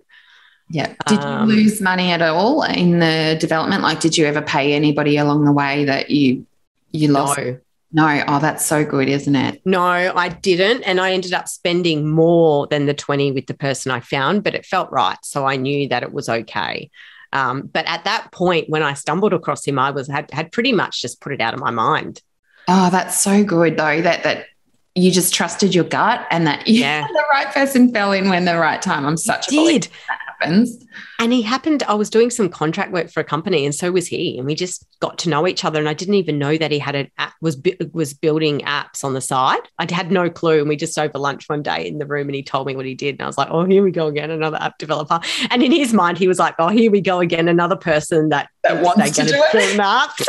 Yeah. 0.70 0.94
Did 1.06 1.18
um, 1.20 1.48
you 1.48 1.56
lose 1.56 1.80
money 1.80 2.10
at 2.10 2.22
all 2.22 2.62
in 2.62 2.98
the 2.98 3.36
development? 3.38 3.82
Like, 3.82 4.00
did 4.00 4.16
you 4.16 4.26
ever 4.26 4.42
pay 4.42 4.72
anybody 4.72 5.16
along 5.16 5.44
the 5.44 5.52
way 5.52 5.84
that 5.84 6.10
you 6.10 6.46
you 6.92 7.08
lost? 7.08 7.38
No. 7.38 7.60
No. 7.92 8.24
Oh, 8.26 8.38
that's 8.38 8.66
so 8.66 8.84
good, 8.84 9.08
isn't 9.08 9.36
it? 9.36 9.62
No, 9.64 9.80
I 9.80 10.28
didn't, 10.28 10.82
and 10.82 11.00
I 11.00 11.12
ended 11.12 11.32
up 11.32 11.48
spending 11.48 12.08
more 12.08 12.66
than 12.66 12.86
the 12.86 12.94
twenty 12.94 13.32
with 13.32 13.46
the 13.46 13.54
person 13.54 13.90
I 13.92 14.00
found, 14.00 14.42
but 14.42 14.54
it 14.54 14.66
felt 14.66 14.90
right, 14.90 15.18
so 15.22 15.46
I 15.46 15.56
knew 15.56 15.88
that 15.88 16.02
it 16.02 16.12
was 16.12 16.28
okay. 16.28 16.90
Um, 17.32 17.62
but 17.72 17.86
at 17.86 18.04
that 18.04 18.32
point, 18.32 18.68
when 18.68 18.82
I 18.82 18.94
stumbled 18.94 19.32
across 19.32 19.66
him, 19.66 19.78
I 19.78 19.90
was 19.90 20.08
had 20.08 20.30
had 20.30 20.52
pretty 20.52 20.72
much 20.72 21.00
just 21.00 21.20
put 21.20 21.32
it 21.32 21.40
out 21.40 21.54
of 21.54 21.60
my 21.60 21.70
mind. 21.70 22.22
Oh, 22.68 22.90
that's 22.90 23.20
so 23.20 23.44
good 23.44 23.76
though. 23.76 24.02
That 24.02 24.24
that 24.24 24.46
you 24.96 25.10
just 25.10 25.34
trusted 25.34 25.74
your 25.74 25.84
gut 25.84 26.26
and 26.30 26.46
that 26.46 26.66
yeah. 26.66 27.06
the 27.06 27.24
right 27.30 27.52
person 27.52 27.92
fell 27.92 28.12
in 28.12 28.30
when 28.30 28.46
the 28.46 28.56
right 28.56 28.80
time. 28.80 29.04
I'm 29.04 29.18
such 29.18 29.50
he 29.50 29.68
a 29.68 29.72
did. 29.78 29.92
that 30.08 30.18
happens. 30.26 30.82
And 31.18 31.32
he 31.32 31.42
happened, 31.42 31.82
I 31.82 31.94
was 31.94 32.08
doing 32.08 32.30
some 32.30 32.48
contract 32.48 32.92
work 32.92 33.10
for 33.10 33.20
a 33.20 33.24
company 33.24 33.66
and 33.66 33.74
so 33.74 33.92
was 33.92 34.06
he. 34.06 34.38
And 34.38 34.46
we 34.46 34.54
just 34.54 34.86
got 35.00 35.18
to 35.18 35.28
know 35.28 35.46
each 35.46 35.64
other. 35.64 35.78
And 35.78 35.88
I 35.88 35.92
didn't 35.92 36.14
even 36.14 36.38
know 36.38 36.56
that 36.56 36.70
he 36.70 36.78
had 36.78 36.94
an 36.94 37.10
app, 37.18 37.34
was, 37.42 37.60
was 37.92 38.14
building 38.14 38.60
apps 38.60 39.04
on 39.04 39.12
the 39.12 39.20
side. 39.20 39.60
I 39.78 39.86
had 39.90 40.10
no 40.10 40.30
clue. 40.30 40.60
And 40.60 40.68
we 40.68 40.76
just 40.76 40.98
over 40.98 41.18
lunch 41.18 41.46
one 41.46 41.62
day 41.62 41.86
in 41.86 41.98
the 41.98 42.06
room 42.06 42.28
and 42.28 42.34
he 42.34 42.42
told 42.42 42.66
me 42.66 42.74
what 42.74 42.86
he 42.86 42.94
did. 42.94 43.16
And 43.16 43.22
I 43.22 43.26
was 43.26 43.36
like, 43.36 43.48
oh, 43.50 43.64
here 43.64 43.82
we 43.82 43.90
go 43.90 44.06
again, 44.06 44.30
another 44.30 44.58
app 44.60 44.78
developer. 44.78 45.20
And 45.50 45.62
in 45.62 45.72
his 45.72 45.92
mind, 45.92 46.16
he 46.16 46.28
was 46.28 46.38
like, 46.38 46.54
oh, 46.58 46.68
here 46.68 46.90
we 46.90 47.02
go 47.02 47.20
again, 47.20 47.48
another 47.48 47.76
person 47.76 48.30
that, 48.30 48.48
that 48.62 48.82
wants 48.82 49.16
to 49.16 49.26
do 49.26 49.42
it. 49.54 49.78
Up. 49.78 50.10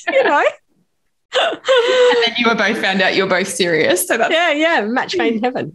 So, 0.00 0.14
you 0.14 0.24
know 0.24 0.42
and 1.32 2.16
then 2.24 2.34
you 2.38 2.48
were 2.48 2.54
both 2.54 2.80
found 2.80 3.00
out 3.00 3.14
you're 3.14 3.26
both 3.26 3.48
serious. 3.48 4.06
So 4.06 4.16
that's 4.18 4.32
yeah, 4.32 4.52
yeah, 4.52 4.80
match 4.82 5.16
made 5.16 5.34
in 5.34 5.42
heaven. 5.42 5.72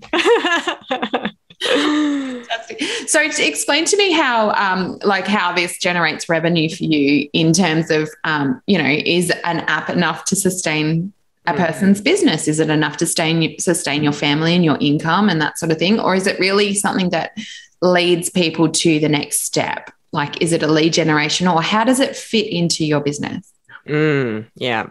Fantastic. 1.62 2.82
So 3.08 3.22
explain 3.22 3.86
to 3.86 3.98
me 3.98 4.12
how 4.12 4.52
um 4.52 5.00
like 5.04 5.28
how 5.28 5.54
this 5.54 5.78
generates 5.78 6.28
revenue 6.28 6.70
for 6.70 6.84
you 6.84 7.30
in 7.34 7.54
terms 7.54 7.90
of 7.90 8.10
um, 8.24 8.62
you 8.68 8.78
know, 8.78 8.90
is 8.90 9.32
an 9.44 9.60
app 9.62 9.90
enough 9.90 10.26
to 10.26 10.36
sustain 10.36 11.14
a 11.48 11.54
mm. 11.54 11.58
person's 11.58 12.02
business? 12.02 12.48
Is 12.48 12.60
it 12.60 12.70
enough 12.70 12.98
to 12.98 13.06
sustain 13.06 13.58
sustain 13.60 14.04
your 14.04 14.14
family 14.14 14.56
and 14.56 14.66
your 14.66 14.78
income 14.82 15.30
and 15.30 15.42
that 15.42 15.58
sort 15.58 15.72
of 15.72 15.78
thing? 15.78 16.00
Or 16.00 16.16
is 16.16 16.28
it 16.28 16.40
really 16.40 16.74
something 16.74 17.10
that 17.12 17.38
leads 17.82 18.30
people 18.30 18.70
to 18.70 19.00
the 19.00 19.10
next 19.10 19.42
step? 19.42 19.92
Like, 20.12 20.42
is 20.42 20.54
it 20.54 20.64
a 20.64 20.68
lead 20.68 20.94
generation 20.94 21.48
or 21.48 21.62
how 21.62 21.84
does 21.84 22.00
it 22.00 22.16
fit 22.16 22.48
into 22.48 22.86
your 22.86 23.02
business? 23.02 23.52
Mm, 23.88 24.48
yeah. 24.56 24.88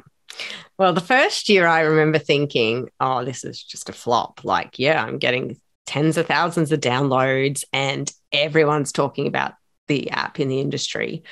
Well, 0.78 0.92
the 0.92 1.00
first 1.00 1.48
year 1.48 1.66
I 1.66 1.80
remember 1.80 2.18
thinking, 2.18 2.90
oh, 3.00 3.24
this 3.24 3.44
is 3.44 3.62
just 3.62 3.88
a 3.88 3.92
flop. 3.92 4.44
Like, 4.44 4.78
yeah, 4.78 5.02
I'm 5.02 5.18
getting 5.18 5.60
tens 5.86 6.16
of 6.16 6.26
thousands 6.26 6.72
of 6.72 6.80
downloads 6.80 7.64
and 7.72 8.10
everyone's 8.32 8.92
talking 8.92 9.26
about 9.26 9.54
the 9.86 10.10
app 10.10 10.40
in 10.40 10.48
the 10.48 10.60
industry. 10.60 11.22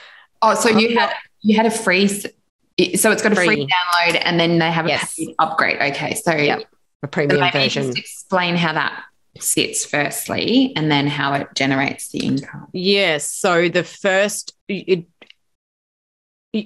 Oh, 0.43 0.55
so 0.55 0.69
you 0.69 0.99
had 0.99 1.13
you 1.41 1.57
had 1.57 1.67
a 1.67 1.71
free 1.71 2.09
so 2.09 3.11
it's 3.11 3.23
got 3.23 3.33
a 3.33 3.37
free, 3.37 3.47
free 3.47 3.67
download 3.67 4.21
and 4.25 4.41
then 4.41 4.59
they 4.59 4.71
have 4.71 4.87
a 4.87 4.91
yes. 4.91 5.19
upgrade. 5.39 5.77
Okay. 5.95 6.15
So 6.15 6.33
yep. 6.33 6.65
a 7.03 7.09
premium 7.09 7.51
version. 7.53 7.85
Just 7.87 7.99
explain 7.99 8.57
how 8.57 8.73
that 8.73 9.05
sits 9.39 9.85
firstly 9.85 10.73
and 10.77 10.91
then 10.91 11.07
how 11.07 11.35
it 11.35 11.49
generates 11.55 12.09
the 12.09 12.21
income. 12.21 12.69
Yes. 12.73 13.31
So 13.31 13.69
the 13.69 13.85
first 13.85 14.55
it, 14.69 15.07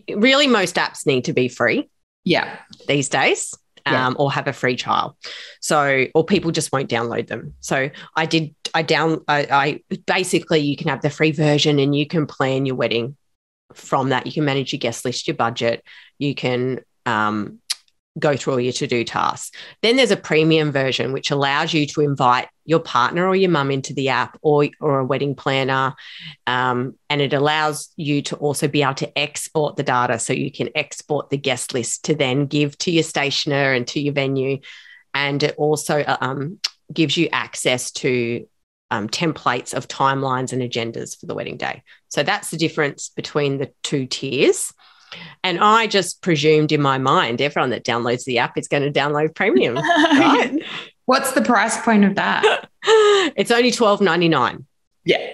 really 0.09 0.47
most 0.47 0.77
apps 0.77 1.07
need 1.07 1.25
to 1.25 1.33
be 1.33 1.49
free. 1.49 1.89
Yeah. 2.27 2.59
These 2.87 3.09
days. 3.09 3.55
Yeah. 3.87 4.09
Um, 4.09 4.17
or 4.19 4.33
have 4.33 4.49
a 4.49 4.53
free 4.53 4.75
trial. 4.75 5.17
So, 5.61 6.07
or 6.13 6.25
people 6.25 6.51
just 6.51 6.73
won't 6.73 6.91
download 6.91 7.29
them. 7.29 7.55
So 7.61 7.89
I 8.17 8.27
did, 8.27 8.53
I 8.75 8.83
down, 8.83 9.21
I, 9.29 9.47
I 9.49 9.97
basically, 10.07 10.59
you 10.59 10.77
can 10.77 10.89
have 10.89 11.03
the 11.03 11.09
free 11.09 11.31
version 11.31 11.79
and 11.79 11.95
you 11.95 12.05
can 12.05 12.27
plan 12.27 12.67
your 12.67 12.75
wedding 12.75 13.17
from 13.75 14.09
that. 14.09 14.27
You 14.27 14.33
can 14.33 14.45
manage 14.45 14.73
your 14.73 14.81
guest 14.81 15.05
list, 15.05 15.29
your 15.29 15.37
budget. 15.37 15.85
You 16.19 16.35
can 16.35 16.81
um, 17.07 17.61
go 18.19 18.37
through 18.37 18.55
all 18.55 18.61
your 18.61 18.73
to 18.73 18.87
do 18.87 19.05
tasks. 19.05 19.51
Then 19.83 19.97
there's 19.97 20.11
a 20.11 20.17
premium 20.17 20.73
version, 20.73 21.13
which 21.13 21.31
allows 21.31 21.75
you 21.75 21.87
to 21.89 22.01
invite 22.01 22.49
your 22.65 22.81
partner 22.81 23.27
or 23.27 23.37
your 23.37 23.51
mum 23.51 23.71
into 23.71 23.95
the 23.95 24.09
app 24.09 24.39
or, 24.43 24.69
or 24.81 25.01
a 25.01 25.05
wedding 25.05 25.35
planner. 25.35 25.95
Um, 26.47 26.95
and 27.11 27.21
it 27.21 27.33
allows 27.33 27.93
you 27.97 28.23
to 28.23 28.37
also 28.37 28.69
be 28.69 28.83
able 28.83 28.95
to 28.95 29.19
export 29.19 29.77
the 29.77 29.83
data. 29.83 30.19
So 30.19 30.33
you 30.33 30.51
can 30.51 30.71
export 30.75 31.31
the 31.31 31.37
guest 31.37 31.75
list 31.75 32.07
to 32.07 32.15
then 32.15 32.47
give 32.47 32.77
to 32.79 32.91
your 32.91 33.05
stationer 33.05 33.73
and 33.73 33.87
to 33.89 34.01
your 34.01 34.15
venue. 34.15 34.59
And 35.15 35.43
it 35.43 35.55
also 35.57 36.01
uh, 36.01 36.17
um, 36.21 36.59
gives 36.93 37.17
you 37.17 37.29
access 37.33 37.91
to 37.93 38.47
um, 38.91 39.09
templates 39.09 39.75
of 39.75 39.89
timelines 39.89 40.53
and 40.53 40.63
agendas 40.63 41.19
for 41.19 41.27
the 41.27 41.35
wedding 41.35 41.57
day. 41.57 41.83
So 42.09 42.23
that's 42.23 42.51
the 42.51 42.57
difference 42.57 43.09
between 43.09 43.59
the 43.59 43.73
two 43.83 44.07
tiers. 44.07 44.73
And 45.43 45.61
I 45.61 45.87
just 45.87 46.23
presumed 46.23 46.73
in 46.73 46.83
my 46.83 46.99
mind, 46.99 47.41
everyone 47.41 47.71
that 47.71 47.85
downloads 47.85 48.25
the 48.25 48.39
app 48.39 48.59
is 48.59 48.69
going 48.69 48.83
to 48.83 48.91
download 48.91 49.35
premium, 49.35 49.75
right? 49.77 50.63
What's 51.05 51.33
the 51.33 51.43
price 51.43 51.81
point 51.81 52.05
of 52.05 52.17
that? 52.17 52.69
it's 52.83 53.51
only 53.51 53.71
twelve 53.71 54.01
ninety 54.01 54.29
nine. 54.29 54.67
Yeah, 55.05 55.25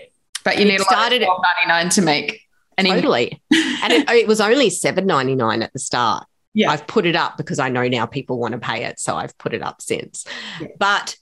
but 0.44 0.58
you 0.58 0.66
it 0.66 0.68
need 0.68 0.80
started 0.80 1.22
twelve 1.22 1.42
ninety 1.42 1.68
nine 1.68 1.88
to 1.90 2.02
make 2.02 2.42
any 2.76 2.90
totally. 2.90 3.40
and 3.52 3.92
it, 3.92 4.08
it 4.10 4.28
was 4.28 4.40
only 4.40 4.68
seven 4.70 5.06
ninety 5.06 5.34
nine 5.34 5.62
at 5.62 5.72
the 5.72 5.78
start. 5.78 6.26
yeah. 6.52 6.70
I've 6.70 6.86
put 6.86 7.06
it 7.06 7.16
up 7.16 7.36
because 7.36 7.58
I 7.58 7.68
know 7.70 7.88
now 7.88 8.06
people 8.06 8.38
want 8.38 8.52
to 8.52 8.58
pay 8.58 8.84
it. 8.84 9.00
So 9.00 9.16
I've 9.16 9.36
put 9.38 9.54
it 9.54 9.62
up 9.62 9.80
since. 9.80 10.26
Yeah. 10.60 10.68
But 10.78 11.16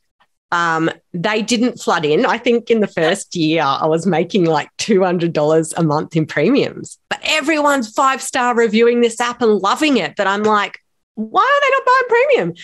um, 0.52 0.90
they 1.12 1.42
didn't 1.42 1.80
flood 1.80 2.04
in. 2.04 2.26
I 2.26 2.38
think 2.38 2.70
in 2.70 2.80
the 2.80 2.88
first 2.88 3.36
year, 3.36 3.62
I 3.62 3.86
was 3.86 4.06
making 4.06 4.46
like 4.46 4.68
$200 4.78 5.74
a 5.76 5.82
month 5.82 6.16
in 6.16 6.26
premiums, 6.26 6.98
but 7.08 7.20
everyone's 7.22 7.90
five 7.92 8.20
star 8.20 8.54
reviewing 8.54 9.00
this 9.00 9.20
app 9.20 9.42
and 9.42 9.52
loving 9.58 9.96
it. 9.96 10.16
But 10.16 10.26
I'm 10.26 10.42
like, 10.42 10.78
why 11.14 11.42
are 11.42 11.60
they 11.60 11.70
not 11.70 11.86
buying 11.86 12.08
premium? 12.08 12.54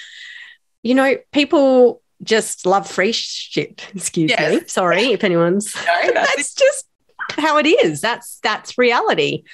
You 0.83 0.95
know, 0.95 1.17
people 1.33 2.03
just 2.23 2.67
love 2.67 2.89
free 2.89 3.13
shit. 3.13 3.87
Excuse 3.95 4.31
yes. 4.31 4.63
me. 4.63 4.69
Sorry 4.69 5.13
if 5.13 5.23
anyone's. 5.23 5.75
No, 5.75 6.13
that's, 6.13 6.15
that's 6.37 6.55
just 6.55 6.87
how 7.31 7.59
it 7.59 7.67
is. 7.67 8.01
That's 8.01 8.39
that's 8.41 8.79
reality. 8.79 9.45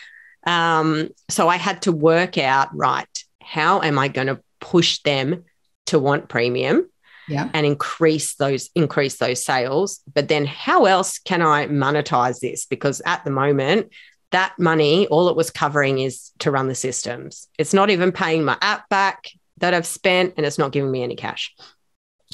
Um, 0.46 1.10
so 1.28 1.48
I 1.48 1.56
had 1.56 1.82
to 1.82 1.92
work 1.92 2.38
out 2.38 2.74
right. 2.76 3.06
How 3.42 3.80
am 3.80 3.98
I 3.98 4.08
going 4.08 4.26
to 4.28 4.40
push 4.60 5.00
them 5.00 5.44
to 5.86 5.98
want 5.98 6.28
premium? 6.28 6.88
Yeah. 7.28 7.48
and 7.54 7.66
increase 7.66 8.34
those 8.36 8.70
increase 8.74 9.16
those 9.16 9.44
sales. 9.44 10.00
But 10.12 10.28
then 10.28 10.46
how 10.46 10.84
else 10.86 11.18
can 11.18 11.42
i 11.42 11.66
monetize 11.66 12.40
this? 12.40 12.66
Because 12.66 13.02
at 13.04 13.24
the 13.24 13.30
moment 13.30 13.90
that 14.30 14.54
money 14.58 15.06
all 15.08 15.28
it 15.28 15.36
was 15.36 15.50
covering 15.50 15.98
is 15.98 16.30
to 16.38 16.50
run 16.50 16.68
the 16.68 16.74
systems. 16.74 17.48
It's 17.58 17.74
not 17.74 17.90
even 17.90 18.12
paying 18.12 18.44
my 18.44 18.56
app 18.60 18.88
back 18.88 19.28
that 19.58 19.74
i've 19.74 19.86
spent 19.86 20.34
and 20.36 20.46
it's 20.46 20.58
not 20.58 20.72
giving 20.72 20.90
me 20.90 21.02
any 21.02 21.16
cash. 21.16 21.54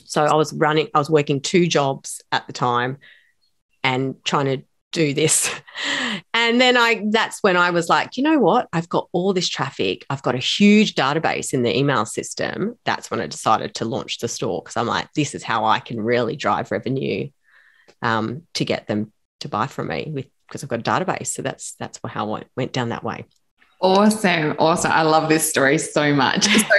So 0.05 0.25
i 0.25 0.35
was 0.35 0.53
running 0.53 0.89
i 0.95 0.99
was 0.99 1.11
working 1.11 1.41
two 1.41 1.67
jobs 1.67 2.23
at 2.33 2.47
the 2.47 2.53
time 2.53 2.99
and 3.85 4.17
trying 4.25 4.47
to 4.47 4.63
do 4.93 5.15
this. 5.15 5.51
And 6.35 6.61
then 6.61 6.77
I 6.77 7.05
that's 7.11 7.43
when 7.43 7.57
I 7.57 7.71
was 7.71 7.89
like, 7.89 8.17
you 8.17 8.23
know 8.23 8.39
what? 8.39 8.69
I've 8.73 8.89
got 8.89 9.09
all 9.13 9.33
this 9.33 9.49
traffic. 9.49 10.05
I've 10.09 10.23
got 10.23 10.35
a 10.35 10.39
huge 10.39 10.95
database 10.95 11.53
in 11.53 11.63
the 11.63 11.77
email 11.77 12.05
system. 12.05 12.77
That's 12.85 13.11
when 13.11 13.21
I 13.21 13.27
decided 13.27 13.75
to 13.77 13.85
launch 13.85 14.19
the 14.19 14.29
store 14.29 14.63
because 14.63 14.77
I'm 14.77 14.87
like, 14.87 15.13
this 15.15 15.35
is 15.35 15.43
how 15.43 15.65
I 15.65 15.79
can 15.81 16.01
really 16.01 16.37
drive 16.37 16.71
revenue 16.71 17.29
um, 18.03 18.43
to 18.55 18.65
get 18.65 18.87
them 18.87 19.13
to 19.41 19.49
buy 19.49 19.67
from 19.67 19.89
me 19.89 20.11
with 20.13 20.27
because 20.47 20.63
I've 20.63 20.71
got 20.71 20.81
a 20.81 20.83
database. 20.83 21.29
So 21.29 21.43
that's 21.43 21.75
that's 21.75 22.01
how 22.07 22.35
I 22.35 22.45
went 22.57 22.73
down 22.73 22.91
that 22.91 23.05
way. 23.05 23.27
Awesome. 23.81 24.57
Awesome. 24.59 24.91
I 24.91 25.03
love 25.03 25.29
this 25.29 25.49
story 25.49 25.79
so 25.79 26.15
much. 26.15 26.49
So 26.69 26.75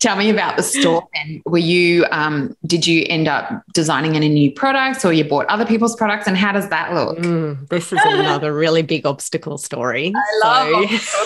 tell 0.00 0.16
me 0.16 0.28
about 0.28 0.56
the 0.56 0.62
store 0.62 1.08
and 1.14 1.40
were 1.46 1.56
you 1.56 2.04
um, 2.10 2.54
did 2.66 2.86
you 2.86 3.04
end 3.08 3.26
up 3.28 3.62
designing 3.72 4.16
any 4.16 4.28
new 4.28 4.52
products 4.52 5.04
or 5.04 5.12
you 5.12 5.24
bought 5.24 5.46
other 5.46 5.64
people's 5.64 5.96
products 5.96 6.26
and 6.26 6.36
how 6.36 6.52
does 6.52 6.68
that 6.68 6.92
look? 6.92 7.18
Mm, 7.18 7.68
this 7.68 7.92
is 7.92 7.98
another 8.04 8.54
really 8.54 8.82
big 8.82 9.06
obstacle 9.06 9.56
story. 9.56 10.12
I 10.44 10.80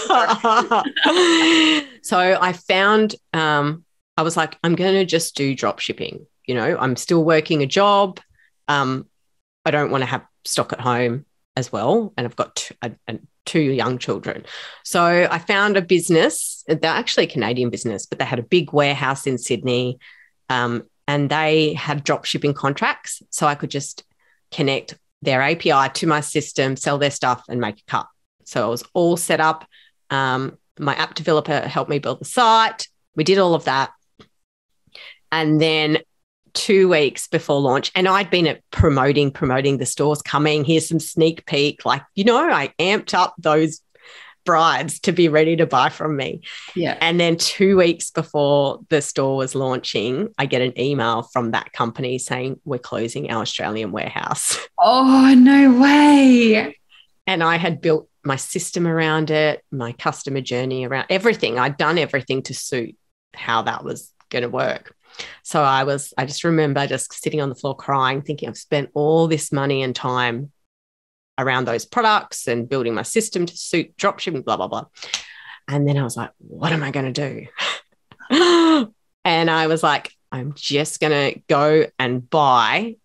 love 0.09 0.85
so, 2.03 2.03
so 2.03 2.39
I 2.41 2.53
found 2.53 3.17
um, 3.33 3.85
I 4.17 4.23
was 4.23 4.37
like, 4.37 4.57
I'm 4.63 4.77
gonna 4.77 5.05
just 5.05 5.35
do 5.37 5.55
drop 5.55 5.81
shipping. 5.81 6.27
You 6.47 6.55
know, 6.55 6.77
I'm 6.79 6.97
still 6.97 7.25
working 7.25 7.63
a 7.63 7.67
job. 7.67 8.21
Um, 8.69 9.07
I 9.65 9.71
don't 9.71 9.91
want 9.91 10.03
to 10.03 10.07
have 10.07 10.25
stock 10.45 10.73
at 10.73 10.81
home 10.81 11.27
as 11.57 11.73
well. 11.73 12.13
And 12.17 12.27
I've 12.27 12.37
got 12.37 12.71
a, 12.83 12.93
a 13.09 13.19
two 13.47 13.61
young 13.61 13.99
children. 13.99 14.45
So 14.85 15.29
I 15.31 15.39
found 15.39 15.77
a 15.77 15.83
business, 15.83 16.65
they're 16.67 16.85
actually 16.85 17.25
a 17.25 17.31
Canadian 17.31 17.71
business, 17.71 18.05
but 18.05 18.19
they 18.19 18.25
had 18.25 18.39
a 18.39 18.43
big 18.43 18.73
warehouse 18.73 19.27
in 19.27 19.39
Sydney 19.39 19.99
um, 20.49 20.83
and 21.09 21.31
they 21.31 21.73
had 21.75 22.05
drop 22.05 22.25
shipping 22.25 22.53
contracts. 22.53 23.23
So 23.31 23.47
I 23.47 23.55
could 23.55 23.71
just 23.71 24.05
connect 24.51 24.95
their 25.23 25.41
API 25.41 25.93
to 25.95 26.07
my 26.07 26.21
system, 26.21 26.77
sell 26.77 26.99
their 26.99 27.11
stuff, 27.11 27.45
and 27.49 27.61
make 27.61 27.79
a 27.79 27.91
cut. 27.91 28.07
So 28.45 28.67
it 28.67 28.71
was 28.71 28.85
all 28.93 29.17
set 29.17 29.41
up. 29.41 29.67
Um, 30.11 30.59
my 30.79 30.95
app 30.95 31.15
developer 31.15 31.61
helped 31.61 31.91
me 31.91 31.99
build 31.99 32.21
the 32.21 32.27
site. 32.27 32.89
We 33.15 33.25
did 33.25 33.39
all 33.39 33.55
of 33.55 33.65
that. 33.65 33.91
And 35.33 35.61
then 35.61 35.99
two 36.57 36.89
weeks 36.89 37.29
before 37.29 37.61
launch 37.61 37.93
and 37.95 38.09
I'd 38.09 38.31
been 38.31 38.47
at 38.47 38.63
promoting, 38.71 39.31
promoting 39.31 39.77
the 39.79 39.87
stores 39.87 40.23
coming. 40.23 40.65
Here's 40.65 40.89
some 40.89 40.99
sneak 40.99 41.47
peek. 41.47 41.85
Like, 41.85 42.03
you 42.15 42.25
know, 42.25 42.51
I 42.51 42.73
amped 42.81 43.15
up 43.15 43.35
those 43.39 43.83
brides 44.47 45.01
to 45.01 45.13
be 45.13 45.29
ready 45.29 45.57
to 45.57 45.67
buy 45.67 45.91
from 45.91 46.17
me. 46.17 46.41
Yeah. 46.75 46.97
And 47.01 47.21
then 47.21 47.37
two 47.37 47.77
weeks 47.77 48.11
before 48.11 48.81
the 48.89 49.03
store 49.03 49.37
was 49.37 49.55
launching, 49.55 50.33
I 50.39 50.47
get 50.47 50.63
an 50.63 50.81
email 50.81 51.23
from 51.23 51.51
that 51.51 51.73
company 51.73 52.19
saying, 52.19 52.61
We're 52.65 52.79
closing 52.79 53.31
our 53.31 53.43
Australian 53.43 53.93
warehouse. 53.93 54.59
Oh, 54.79 55.35
no 55.35 55.81
way. 55.81 56.77
And 57.27 57.43
I 57.43 57.57
had 57.57 57.81
built 57.81 58.09
my 58.23 58.37
system 58.37 58.87
around 58.87 59.31
it, 59.31 59.65
my 59.73 59.93
customer 59.93 60.43
journey 60.43 60.87
around 60.87 61.07
everything. 61.09 61.59
I'd 61.59 61.79
done 61.79 61.97
everything 61.97 62.43
to 62.43 62.55
suit 62.55 62.95
how 63.35 63.63
that 63.63 63.85
was 63.85 64.13
going 64.29 64.43
to 64.43 64.49
work. 64.49 64.95
So 65.43 65.63
I 65.63 65.85
was, 65.85 66.13
I 66.19 66.27
just 66.27 66.45
remember 66.45 66.87
just 66.87 67.13
sitting 67.13 67.41
on 67.41 67.49
the 67.49 67.55
floor 67.55 67.77
crying, 67.77 68.23
thinking 68.23 68.49
I've 68.49 68.57
spent 68.57 68.91
all 68.95 69.29
this 69.29 69.53
money 69.53 69.83
and 69.83 69.95
time 69.95 70.53
around 71.39 71.67
those 71.67 71.85
products 71.85 72.49
and 72.49 72.69
building 72.69 72.95
my 72.95 73.03
system 73.03 73.47
to 73.47 73.57
suit 73.57 73.97
dropshipping, 73.97 74.45
blah, 74.45 74.57
blah, 74.57 74.69
blah. 74.69 74.87
And 75.69 75.87
then 75.89 75.97
I 75.97 76.03
was 76.03 76.17
like, 76.17 76.31
what 76.39 76.73
am 76.73 76.83
I 76.83 76.91
going 76.91 77.13
to 77.13 77.47
do? 78.31 78.91
and 79.25 79.51
I 79.51 79.67
was 79.67 79.83
like, 79.83 80.13
I'm 80.33 80.55
just 80.55 81.01
going 81.01 81.33
to 81.35 81.41
go 81.49 81.87
and 81.99 82.29
buy 82.29 82.97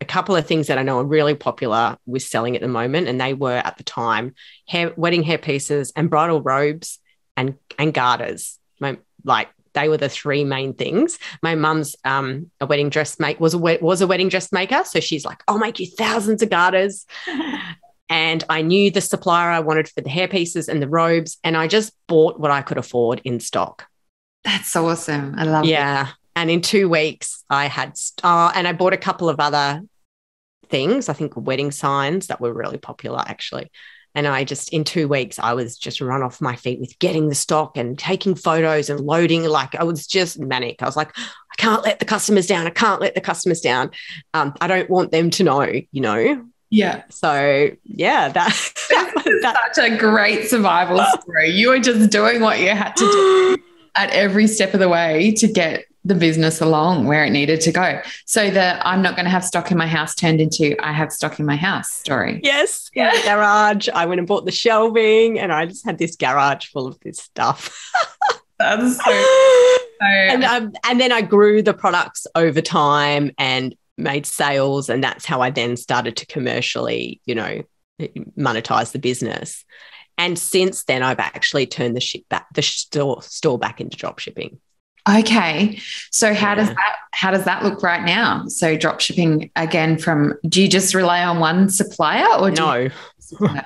a 0.00 0.04
couple 0.04 0.34
of 0.34 0.46
things 0.46 0.66
that 0.66 0.78
I 0.78 0.82
know 0.82 0.98
are 0.98 1.04
really 1.04 1.34
popular 1.34 1.96
with 2.06 2.22
selling 2.22 2.56
at 2.56 2.62
the 2.62 2.68
moment. 2.68 3.08
And 3.08 3.20
they 3.20 3.34
were 3.34 3.60
at 3.64 3.76
the 3.76 3.84
time 3.84 4.34
hair, 4.66 4.92
wedding 4.96 5.22
hair 5.22 5.38
pieces 5.38 5.92
and 5.94 6.10
bridal 6.10 6.42
robes 6.42 6.98
and, 7.36 7.56
and 7.78 7.94
garters. 7.94 8.58
My, 8.80 8.98
like 9.24 9.48
they 9.74 9.88
were 9.88 9.96
the 9.96 10.08
three 10.08 10.44
main 10.44 10.74
things. 10.74 11.18
My 11.42 11.54
mum's 11.54 11.96
um, 12.04 12.50
a 12.60 12.66
wedding 12.66 12.90
dress 12.90 13.18
make 13.18 13.40
was 13.40 13.54
a 13.54 13.58
was 13.58 14.00
a 14.00 14.06
wedding 14.06 14.28
dress 14.28 14.52
maker, 14.52 14.82
so 14.84 15.00
she's 15.00 15.24
like, 15.24 15.42
"I'll 15.48 15.58
make 15.58 15.80
you 15.80 15.86
thousands 15.86 16.42
of 16.42 16.50
garters." 16.50 17.06
and 18.08 18.44
I 18.48 18.62
knew 18.62 18.90
the 18.90 19.00
supplier 19.00 19.50
I 19.50 19.60
wanted 19.60 19.88
for 19.88 20.00
the 20.00 20.10
hair 20.10 20.28
pieces 20.28 20.68
and 20.68 20.82
the 20.82 20.88
robes, 20.88 21.38
and 21.44 21.56
I 21.56 21.66
just 21.68 21.92
bought 22.06 22.38
what 22.38 22.50
I 22.50 22.62
could 22.62 22.78
afford 22.78 23.20
in 23.24 23.40
stock. 23.40 23.86
That's 24.44 24.74
awesome. 24.76 25.34
I 25.36 25.44
love. 25.44 25.64
Yeah, 25.64 26.08
it. 26.08 26.14
and 26.36 26.50
in 26.50 26.60
two 26.60 26.88
weeks, 26.88 27.44
I 27.48 27.66
had 27.66 27.98
uh, 28.22 28.52
and 28.54 28.68
I 28.68 28.72
bought 28.72 28.92
a 28.92 28.98
couple 28.98 29.28
of 29.28 29.40
other 29.40 29.82
things. 30.68 31.08
I 31.08 31.12
think 31.12 31.36
wedding 31.36 31.70
signs 31.70 32.26
that 32.28 32.40
were 32.40 32.52
really 32.52 32.78
popular 32.78 33.22
actually. 33.26 33.70
And 34.14 34.26
I 34.26 34.44
just, 34.44 34.70
in 34.70 34.84
two 34.84 35.08
weeks, 35.08 35.38
I 35.38 35.54
was 35.54 35.76
just 35.76 36.00
run 36.00 36.22
off 36.22 36.40
my 36.40 36.56
feet 36.56 36.80
with 36.80 36.98
getting 36.98 37.28
the 37.28 37.34
stock 37.34 37.76
and 37.76 37.98
taking 37.98 38.34
photos 38.34 38.90
and 38.90 39.00
loading. 39.00 39.44
Like 39.44 39.74
I 39.74 39.84
was 39.84 40.06
just 40.06 40.38
manic. 40.38 40.82
I 40.82 40.86
was 40.86 40.96
like, 40.96 41.16
I 41.16 41.54
can't 41.56 41.82
let 41.82 41.98
the 41.98 42.04
customers 42.04 42.46
down. 42.46 42.66
I 42.66 42.70
can't 42.70 43.00
let 43.00 43.14
the 43.14 43.20
customers 43.20 43.60
down. 43.60 43.90
Um, 44.34 44.54
I 44.60 44.66
don't 44.66 44.90
want 44.90 45.12
them 45.12 45.30
to 45.30 45.44
know, 45.44 45.62
you 45.62 46.00
know? 46.00 46.46
Yeah. 46.70 47.02
So, 47.10 47.70
yeah, 47.84 48.28
that, 48.28 48.72
that's 49.42 49.76
such 49.76 49.90
a 49.90 49.96
great 49.96 50.48
survival 50.48 51.04
story. 51.20 51.50
You 51.50 51.68
were 51.68 51.78
just 51.78 52.10
doing 52.10 52.40
what 52.40 52.60
you 52.60 52.70
had 52.70 52.96
to 52.96 53.04
do 53.04 53.58
at 53.94 54.10
every 54.10 54.46
step 54.46 54.72
of 54.72 54.80
the 54.80 54.88
way 54.88 55.32
to 55.32 55.48
get 55.48 55.84
the 56.04 56.14
business 56.14 56.60
along 56.60 57.06
where 57.06 57.24
it 57.24 57.30
needed 57.30 57.60
to 57.60 57.72
go. 57.72 58.00
So 58.26 58.50
the 58.50 58.86
I'm 58.86 59.02
not 59.02 59.14
going 59.14 59.24
to 59.24 59.30
have 59.30 59.44
stock 59.44 59.70
in 59.70 59.78
my 59.78 59.86
house 59.86 60.14
turned 60.14 60.40
into 60.40 60.76
I 60.84 60.92
have 60.92 61.12
stock 61.12 61.38
in 61.38 61.46
my 61.46 61.56
house 61.56 61.90
story. 61.90 62.40
Yes, 62.42 62.90
in 62.94 63.04
the 63.06 63.22
garage. 63.24 63.88
I 63.88 64.06
went 64.06 64.18
and 64.18 64.26
bought 64.26 64.44
the 64.44 64.52
shelving 64.52 65.38
and 65.38 65.52
I 65.52 65.66
just 65.66 65.84
had 65.84 65.98
this 65.98 66.16
garage 66.16 66.66
full 66.66 66.86
of 66.86 66.98
this 67.00 67.18
stuff. 67.18 67.92
That's 68.58 68.96
so, 68.96 69.02
so 70.00 70.06
and 70.06 70.44
um, 70.44 70.72
and 70.84 71.00
then 71.00 71.12
I 71.12 71.22
grew 71.22 71.62
the 71.62 71.74
products 71.74 72.26
over 72.34 72.60
time 72.60 73.30
and 73.38 73.74
made 73.98 74.26
sales 74.26 74.88
and 74.88 75.04
that's 75.04 75.26
how 75.26 75.40
I 75.40 75.50
then 75.50 75.76
started 75.76 76.16
to 76.16 76.26
commercially, 76.26 77.20
you 77.26 77.34
know, 77.34 77.62
monetize 78.38 78.92
the 78.92 78.98
business. 78.98 79.64
And 80.16 80.38
since 80.38 80.84
then 80.84 81.02
I've 81.02 81.18
actually 81.18 81.66
turned 81.66 81.96
the 81.96 82.00
ship 82.00 82.22
back 82.28 82.46
the 82.54 82.62
store 82.62 83.22
store 83.22 83.58
back 83.58 83.80
into 83.80 83.96
drop 83.96 84.18
shipping. 84.18 84.60
Okay. 85.08 85.80
So 86.10 86.32
how 86.32 86.54
does 86.54 86.68
that 86.68 86.96
how 87.12 87.30
does 87.30 87.44
that 87.44 87.64
look 87.64 87.82
right 87.82 88.04
now? 88.04 88.46
So 88.46 88.76
drop 88.76 89.00
shipping 89.00 89.50
again 89.56 89.98
from 89.98 90.34
do 90.48 90.62
you 90.62 90.68
just 90.68 90.94
rely 90.94 91.24
on 91.24 91.40
one 91.40 91.68
supplier 91.68 92.26
or 92.38 92.50
no? 92.50 92.74
You, 92.74 92.90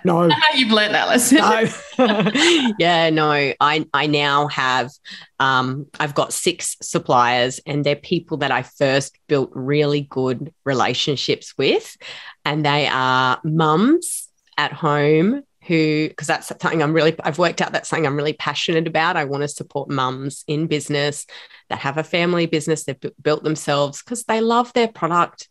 no. 0.05 0.31
You've 0.55 0.71
learned 0.71 0.95
that 0.95 1.09
lesson. 1.09 1.39
No. 1.39 1.67
yeah, 2.79 3.11
no. 3.11 3.31
I 3.61 3.87
I 3.93 4.07
now 4.07 4.49
have 4.49 4.91
um 5.39 5.87
I've 6.01 6.15
got 6.15 6.33
six 6.33 6.77
suppliers 6.81 7.61
and 7.67 7.85
they're 7.85 7.97
people 7.97 8.39
that 8.39 8.51
I 8.51 8.63
first 8.63 9.19
built 9.27 9.51
really 9.53 10.03
good 10.03 10.55
relationships 10.65 11.57
with 11.59 11.97
and 12.45 12.65
they 12.65 12.87
are 12.87 13.41
mums 13.45 14.29
at 14.57 14.73
home 14.73 15.43
who 15.67 16.09
because 16.09 16.27
that's 16.27 16.49
something 16.49 16.83
I'm 16.83 16.93
really 16.93 17.15
I've 17.23 17.39
worked 17.39 17.61
out 17.61 17.73
that's 17.73 17.89
something 17.89 18.07
I'm 18.07 18.17
really 18.17 18.33
passionate 18.33 18.87
about. 18.87 19.17
I 19.17 19.25
want 19.25 19.43
to 19.43 19.49
support 19.49 19.91
mums 19.91 20.45
in 20.47 20.67
business 20.67 21.27
that 21.69 21.81
have 21.81 21.99
a 21.99 22.05
family 22.05 22.47
business 22.47 22.85
they've 22.85 22.99
b- 22.99 23.13
built 23.21 23.43
themselves 23.43 24.03
because 24.03 24.25
they 24.25 24.41
love 24.41 24.73
their 24.73 24.89
product, 24.89 25.49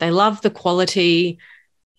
they 0.00 0.10
love 0.10 0.40
the 0.42 0.50
quality, 0.50 1.38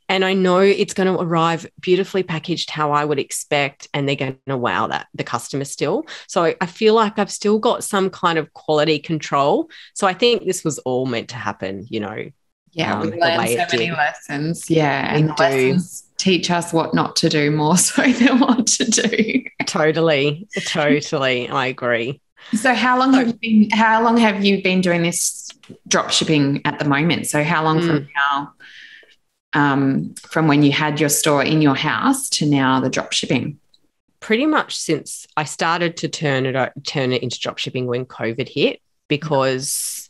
and 0.08 0.24
I 0.24 0.34
know 0.34 0.60
it's 0.60 0.94
going 0.94 1.12
to 1.12 1.22
arrive 1.22 1.66
beautifully 1.80 2.24
packaged 2.24 2.70
how 2.70 2.92
I 2.92 3.04
would 3.04 3.20
expect, 3.20 3.88
and 3.94 4.08
they're 4.08 4.16
going 4.16 4.38
to 4.48 4.58
wow 4.58 4.88
that 4.88 5.08
the 5.16 5.24
customer 5.24 5.66
still. 5.66 6.06
So 6.28 6.54
I 6.62 6.66
feel 6.68 6.94
like 6.94 7.18
I've 7.18 7.32
still 7.32 7.58
got 7.58 7.84
some 7.84 8.10
kind 8.10 8.38
of 8.38 8.54
quality 8.54 9.00
control. 9.00 9.70
So 9.96 10.06
I 10.06 10.14
think 10.14 10.46
this 10.46 10.64
was 10.64 10.78
all 10.80 11.06
meant 11.06 11.30
to 11.30 11.38
happen, 11.38 11.86
you 11.90 12.00
know. 12.00 12.30
Yeah, 12.72 13.00
um, 13.00 13.10
we 13.10 13.20
learned 13.20 13.50
so 13.50 13.78
many 13.78 13.88
did. 13.88 13.94
lessons. 13.94 14.70
Yeah, 14.70 15.14
we 15.14 15.22
and 15.22 15.40
lessons 15.40 16.05
teach 16.18 16.50
us 16.52 16.74
what 16.74 16.94
not 16.94 17.16
to 17.18 17.30
do 17.30 17.52
more 17.52 17.78
so 17.78 18.02
than 18.04 18.40
what 18.40 18.68
to 18.68 18.86
do. 18.86 19.44
totally, 19.66 20.48
totally, 20.66 21.50
I 21.50 21.68
agree. 21.68 22.22
So 22.54 22.74
how 22.76 23.00
long 23.00 23.14
so, 23.14 23.20
have 23.20 23.28
you 23.28 23.34
been? 23.34 23.70
How 23.72 24.04
long 24.04 24.18
have 24.18 24.46
you 24.46 24.62
been 24.62 24.82
doing 24.82 25.02
this 25.02 25.50
drop 25.88 26.12
shipping 26.12 26.62
at 26.66 26.78
the 26.80 26.86
moment? 26.86 27.28
So 27.28 27.44
how 27.44 27.64
long 27.64 27.80
mm. 27.80 27.88
from 27.88 28.08
now? 28.16 28.54
um, 29.56 30.14
from 30.16 30.48
when 30.48 30.62
you 30.62 30.72
had 30.72 31.00
your 31.00 31.10
store 31.10 31.42
in 31.42 31.62
your 31.62 31.76
house 31.76 32.30
to 32.30 32.46
now 32.46 32.82
the 32.82 32.90
drop 32.90 33.14
shipping? 33.14 33.58
Pretty 34.20 34.46
much 34.46 34.76
since 34.76 35.26
I 35.38 35.46
started 35.46 35.98
to 35.98 36.10
turn 36.10 36.46
it 36.46 36.72
turn 36.84 37.14
it 37.14 37.24
into 37.24 37.40
drop 37.40 37.58
shipping 37.58 37.88
when 37.88 38.06
COVID 38.06 38.50
hit, 38.50 38.82
because 39.08 40.10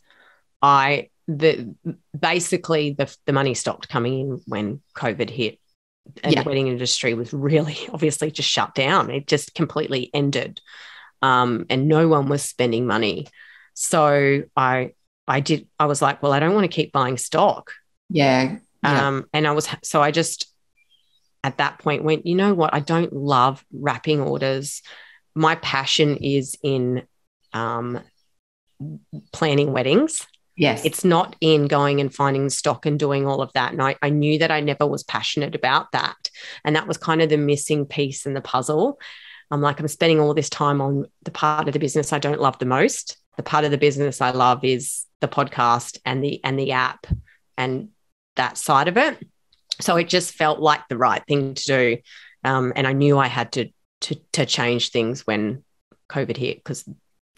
I 0.60 1.10
the 1.28 1.74
basically 2.18 2.90
the 2.90 3.14
the 3.26 3.32
money 3.32 3.54
stopped 3.54 3.88
coming 3.88 4.20
in 4.20 4.40
when 4.46 4.80
COVID 4.94 5.30
hit, 5.30 5.60
and 6.22 6.32
yeah. 6.32 6.42
the 6.42 6.48
wedding 6.48 6.68
industry 6.68 7.14
was 7.14 7.32
really 7.32 7.78
obviously 7.92 8.30
just 8.30 8.48
shut 8.48 8.74
down. 8.74 9.10
It 9.10 9.26
just 9.26 9.54
completely 9.54 10.10
ended, 10.14 10.60
um, 11.22 11.66
and 11.70 11.88
no 11.88 12.08
one 12.08 12.28
was 12.28 12.42
spending 12.42 12.86
money. 12.86 13.26
So 13.74 14.42
I 14.56 14.92
I 15.28 15.40
did 15.40 15.68
I 15.78 15.86
was 15.86 16.00
like, 16.00 16.22
well, 16.22 16.32
I 16.32 16.40
don't 16.40 16.54
want 16.54 16.64
to 16.64 16.74
keep 16.74 16.92
buying 16.92 17.18
stock. 17.18 17.72
Yeah. 18.08 18.56
Yeah. 18.82 19.08
Um, 19.08 19.26
and 19.32 19.46
I 19.46 19.52
was, 19.52 19.68
so 19.82 20.02
I 20.02 20.10
just 20.10 20.52
at 21.42 21.58
that 21.58 21.78
point 21.78 22.04
went, 22.04 22.26
you 22.26 22.34
know 22.34 22.54
what? 22.54 22.74
I 22.74 22.80
don't 22.80 23.12
love 23.12 23.64
wrapping 23.72 24.20
orders. 24.20 24.82
My 25.34 25.56
passion 25.56 26.16
is 26.16 26.56
in 26.62 27.02
um, 27.52 28.00
planning 29.32 29.72
weddings. 29.72 30.26
Yes. 30.56 30.84
It's 30.84 31.04
not 31.04 31.36
in 31.40 31.66
going 31.66 32.00
and 32.00 32.12
finding 32.12 32.48
stock 32.48 32.86
and 32.86 32.98
doing 32.98 33.26
all 33.26 33.42
of 33.42 33.52
that. 33.52 33.72
And 33.72 33.82
I, 33.82 33.96
I 34.00 34.08
knew 34.08 34.38
that 34.38 34.50
I 34.50 34.60
never 34.60 34.86
was 34.86 35.02
passionate 35.02 35.54
about 35.54 35.92
that. 35.92 36.16
And 36.64 36.74
that 36.76 36.88
was 36.88 36.96
kind 36.96 37.20
of 37.20 37.28
the 37.28 37.36
missing 37.36 37.84
piece 37.84 38.24
in 38.24 38.32
the 38.32 38.40
puzzle. 38.40 38.98
I'm 39.50 39.60
like, 39.60 39.78
I'm 39.78 39.88
spending 39.88 40.18
all 40.18 40.34
this 40.34 40.48
time 40.48 40.80
on 40.80 41.06
the 41.22 41.30
part 41.30 41.68
of 41.68 41.72
the 41.74 41.78
business 41.78 42.12
I 42.12 42.18
don't 42.18 42.40
love 42.40 42.58
the 42.58 42.66
most. 42.66 43.18
The 43.36 43.42
part 43.42 43.64
of 43.64 43.70
the 43.70 43.78
business 43.78 44.20
I 44.20 44.30
love 44.30 44.64
is 44.64 45.04
the 45.20 45.28
podcast 45.28 45.98
and 46.04 46.24
the 46.24 46.42
and 46.42 46.58
the 46.58 46.72
app 46.72 47.06
and 47.58 47.90
that 48.36 48.56
side 48.56 48.88
of 48.88 48.96
it. 48.96 49.18
So 49.80 49.96
it 49.96 50.08
just 50.08 50.34
felt 50.34 50.58
like 50.58 50.88
the 50.88 50.96
right 50.96 51.22
thing 51.28 51.54
to 51.54 51.64
do. 51.64 51.98
Um, 52.44 52.72
and 52.76 52.86
I 52.86 52.92
knew 52.92 53.18
I 53.18 53.26
had 53.26 53.52
to, 53.52 53.68
to, 54.02 54.16
to 54.32 54.46
change 54.46 54.90
things 54.90 55.26
when 55.26 55.64
COVID 56.08 56.36
hit 56.36 56.58
because 56.58 56.88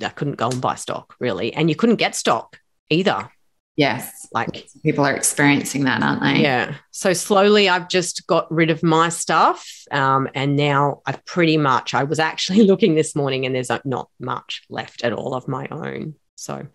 I 0.01 0.09
couldn't 0.11 0.37
go 0.37 0.51
and 0.51 0.61
buy 0.61 0.77
stock 0.77 1.17
really. 1.19 1.53
And 1.53 1.69
you 1.69 1.75
couldn't 1.75 1.97
get 1.97 2.15
stock 2.15 2.59
either. 2.91 3.31
Yes. 3.77 4.27
Like 4.33 4.69
people 4.83 5.07
are 5.07 5.15
experiencing 5.15 5.85
that, 5.85 6.03
aren't 6.03 6.21
they? 6.21 6.43
Yeah. 6.43 6.75
So 6.91 7.13
slowly 7.13 7.69
I've 7.69 7.89
just 7.89 8.27
got 8.27 8.51
rid 8.51 8.71
of 8.71 8.83
my 8.83 9.09
stuff. 9.09 9.71
Um, 9.93 10.29
and 10.35 10.57
now 10.57 11.01
I've 11.07 11.25
pretty 11.25 11.57
much, 11.57 11.95
I 11.95 12.03
was 12.03 12.19
actually 12.19 12.63
looking 12.65 12.97
this 12.97 13.15
morning 13.15 13.47
and 13.47 13.55
there's 13.55 13.71
not 13.85 14.11
much 14.19 14.63
left 14.69 15.05
at 15.05 15.13
all 15.13 15.33
of 15.33 15.47
my 15.47 15.69
own. 15.71 16.17
So 16.35 16.67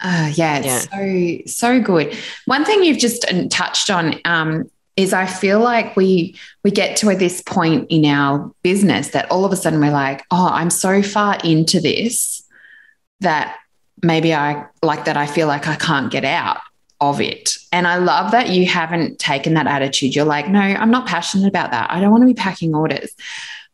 uh, 0.00 0.32
yeah, 0.34 0.58
it's 0.58 0.66
yeah. 0.66 0.78
so 0.78 1.42
so 1.46 1.80
good. 1.82 2.16
One 2.46 2.64
thing 2.64 2.84
you've 2.84 2.98
just 2.98 3.26
touched 3.50 3.90
on 3.90 4.14
um, 4.24 4.70
is 4.96 5.12
I 5.12 5.26
feel 5.26 5.60
like 5.60 5.96
we 5.96 6.36
we 6.62 6.70
get 6.70 6.96
to 6.98 7.14
this 7.16 7.42
point 7.42 7.88
in 7.90 8.04
our 8.04 8.52
business 8.62 9.08
that 9.08 9.30
all 9.30 9.44
of 9.44 9.52
a 9.52 9.56
sudden 9.56 9.80
we're 9.80 9.90
like, 9.90 10.24
oh, 10.30 10.48
I'm 10.50 10.70
so 10.70 11.02
far 11.02 11.38
into 11.42 11.80
this 11.80 12.44
that 13.20 13.56
maybe 14.02 14.34
I 14.34 14.66
like 14.82 15.04
that 15.04 15.16
I 15.16 15.26
feel 15.26 15.46
like 15.46 15.66
I 15.66 15.76
can't 15.76 16.10
get 16.10 16.24
out 16.24 16.58
of 17.00 17.20
it. 17.20 17.56
And 17.72 17.86
I 17.86 17.96
love 17.96 18.32
that 18.32 18.50
you 18.50 18.66
haven't 18.66 19.18
taken 19.18 19.54
that 19.54 19.66
attitude. 19.66 20.14
You're 20.14 20.24
like, 20.24 20.48
no, 20.48 20.60
I'm 20.60 20.90
not 20.90 21.06
passionate 21.06 21.46
about 21.46 21.70
that. 21.70 21.90
I 21.90 22.00
don't 22.00 22.10
want 22.10 22.22
to 22.22 22.26
be 22.26 22.34
packing 22.34 22.74
orders. 22.74 23.10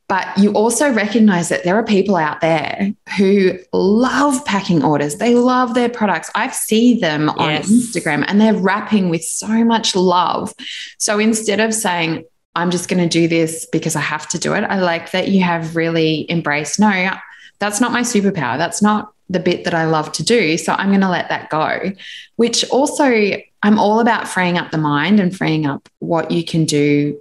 But 0.06 0.36
you 0.36 0.52
also 0.52 0.92
recognize 0.92 1.48
that 1.48 1.64
there 1.64 1.76
are 1.76 1.84
people 1.84 2.16
out 2.16 2.42
there 2.42 2.92
who 3.16 3.58
love 3.72 4.44
packing 4.44 4.84
orders. 4.84 5.16
They 5.16 5.34
love 5.34 5.72
their 5.72 5.88
products. 5.88 6.30
I 6.34 6.50
see 6.50 7.00
them 7.00 7.30
yes. 7.38 7.70
on 7.70 7.76
Instagram 7.76 8.24
and 8.28 8.38
they're 8.38 8.54
wrapping 8.54 9.08
with 9.08 9.24
so 9.24 9.64
much 9.64 9.96
love. 9.96 10.52
So 10.98 11.18
instead 11.18 11.58
of 11.58 11.72
saying, 11.72 12.24
I'm 12.54 12.70
just 12.70 12.90
going 12.90 13.02
to 13.02 13.08
do 13.08 13.28
this 13.28 13.66
because 13.72 13.96
I 13.96 14.00
have 14.00 14.28
to 14.28 14.38
do 14.38 14.52
it, 14.52 14.62
I 14.64 14.78
like 14.78 15.12
that 15.12 15.28
you 15.28 15.42
have 15.42 15.74
really 15.74 16.30
embraced, 16.30 16.78
no, 16.78 17.10
that's 17.58 17.80
not 17.80 17.90
my 17.90 18.02
superpower. 18.02 18.58
That's 18.58 18.82
not 18.82 19.13
the 19.28 19.40
bit 19.40 19.64
that 19.64 19.74
I 19.74 19.86
love 19.86 20.12
to 20.12 20.22
do. 20.22 20.58
So 20.58 20.72
I'm 20.72 20.88
going 20.88 21.00
to 21.00 21.08
let 21.08 21.28
that 21.30 21.50
go, 21.50 21.92
which 22.36 22.68
also 22.70 23.40
I'm 23.62 23.78
all 23.78 24.00
about 24.00 24.28
freeing 24.28 24.58
up 24.58 24.70
the 24.70 24.78
mind 24.78 25.20
and 25.20 25.34
freeing 25.34 25.66
up 25.66 25.88
what 25.98 26.30
you 26.30 26.44
can 26.44 26.64
do 26.66 27.18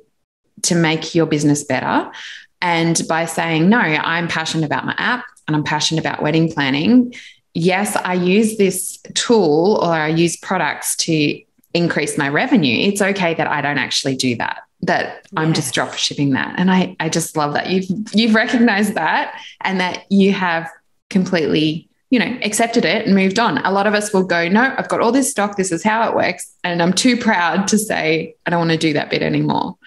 to 0.64 0.76
make 0.76 1.16
your 1.16 1.26
business 1.26 1.64
better. 1.64 2.12
And 2.62 3.02
by 3.08 3.26
saying, 3.26 3.70
no, 3.70 3.78
I'm 3.78 4.28
passionate 4.28 4.66
about 4.66 4.86
my 4.86 4.96
app 4.98 5.26
and 5.48 5.56
I'm 5.56 5.64
passionate 5.64 6.02
about 6.02 6.22
wedding 6.22 6.52
planning. 6.52 7.14
Yes, 7.54 7.96
I 7.96 8.14
use 8.14 8.58
this 8.58 9.00
tool 9.14 9.80
or 9.82 9.94
I 9.94 10.08
use 10.08 10.38
products 10.38 10.96
to 10.98 11.42
increase 11.74 12.18
my 12.18 12.30
revenue. 12.30 12.88
It's 12.88 13.02
okay 13.02 13.34
that 13.34 13.48
I 13.48 13.62
don't 13.62 13.78
actually 13.78 14.16
do 14.16 14.36
that, 14.38 14.64
that 14.82 15.06
yes. 15.06 15.24
I'm 15.36 15.54
just 15.54 15.74
drop 15.74 15.94
shipping 15.94 16.32
that. 16.32 16.56
And 16.58 16.72
I, 16.72 16.96
I 17.00 17.10
just 17.10 17.36
love 17.36 17.54
that 17.54 17.70
you've, 17.70 17.86
you've 18.14 18.36
recognized 18.36 18.96
that 18.96 19.40
and 19.62 19.80
that 19.80 20.10
you 20.10 20.32
have 20.34 20.70
completely 21.10 21.90
you 22.14 22.20
know, 22.20 22.38
accepted 22.44 22.86
it 22.86 23.08
and 23.08 23.16
moved 23.16 23.40
on. 23.40 23.58
A 23.66 23.72
lot 23.72 23.88
of 23.88 23.96
us 23.96 24.14
will 24.14 24.24
go, 24.24 24.48
no, 24.48 24.74
I've 24.78 24.88
got 24.88 25.02
all 25.02 25.12
this 25.12 25.32
stock. 25.32 25.58
This 25.58 25.72
is 25.72 25.82
how 25.84 26.08
it 26.08 26.16
works. 26.16 26.54
And 26.64 26.80
I'm 26.80 26.94
too 26.94 27.18
proud 27.18 27.68
to 27.70 27.78
say, 27.78 28.36
I 28.46 28.52
don't 28.52 28.60
want 28.60 28.72
to 28.72 28.78
do 28.78 28.94
that 28.94 29.10
bit 29.10 29.24
anymore. 29.24 29.78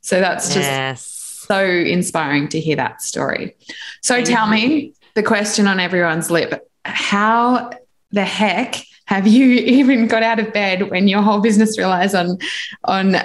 So 0.00 0.18
that's 0.20 0.46
just 0.52 0.68
yes 0.68 1.16
so 1.46 1.64
inspiring 1.64 2.48
to 2.48 2.60
hear 2.60 2.74
that 2.76 3.00
story. 3.02 3.54
So 4.02 4.22
tell 4.24 4.48
me 4.48 4.94
the 5.14 5.22
question 5.22 5.66
on 5.66 5.78
everyone's 5.80 6.30
lip 6.30 6.68
how 6.84 7.70
the 8.10 8.24
heck 8.24 8.76
have 9.06 9.26
you 9.26 9.46
even 9.52 10.08
got 10.08 10.22
out 10.22 10.40
of 10.40 10.52
bed 10.52 10.90
when 10.90 11.08
your 11.08 11.22
whole 11.22 11.40
business 11.40 11.78
relies 11.78 12.14
on 12.14 12.38
on 12.84 13.16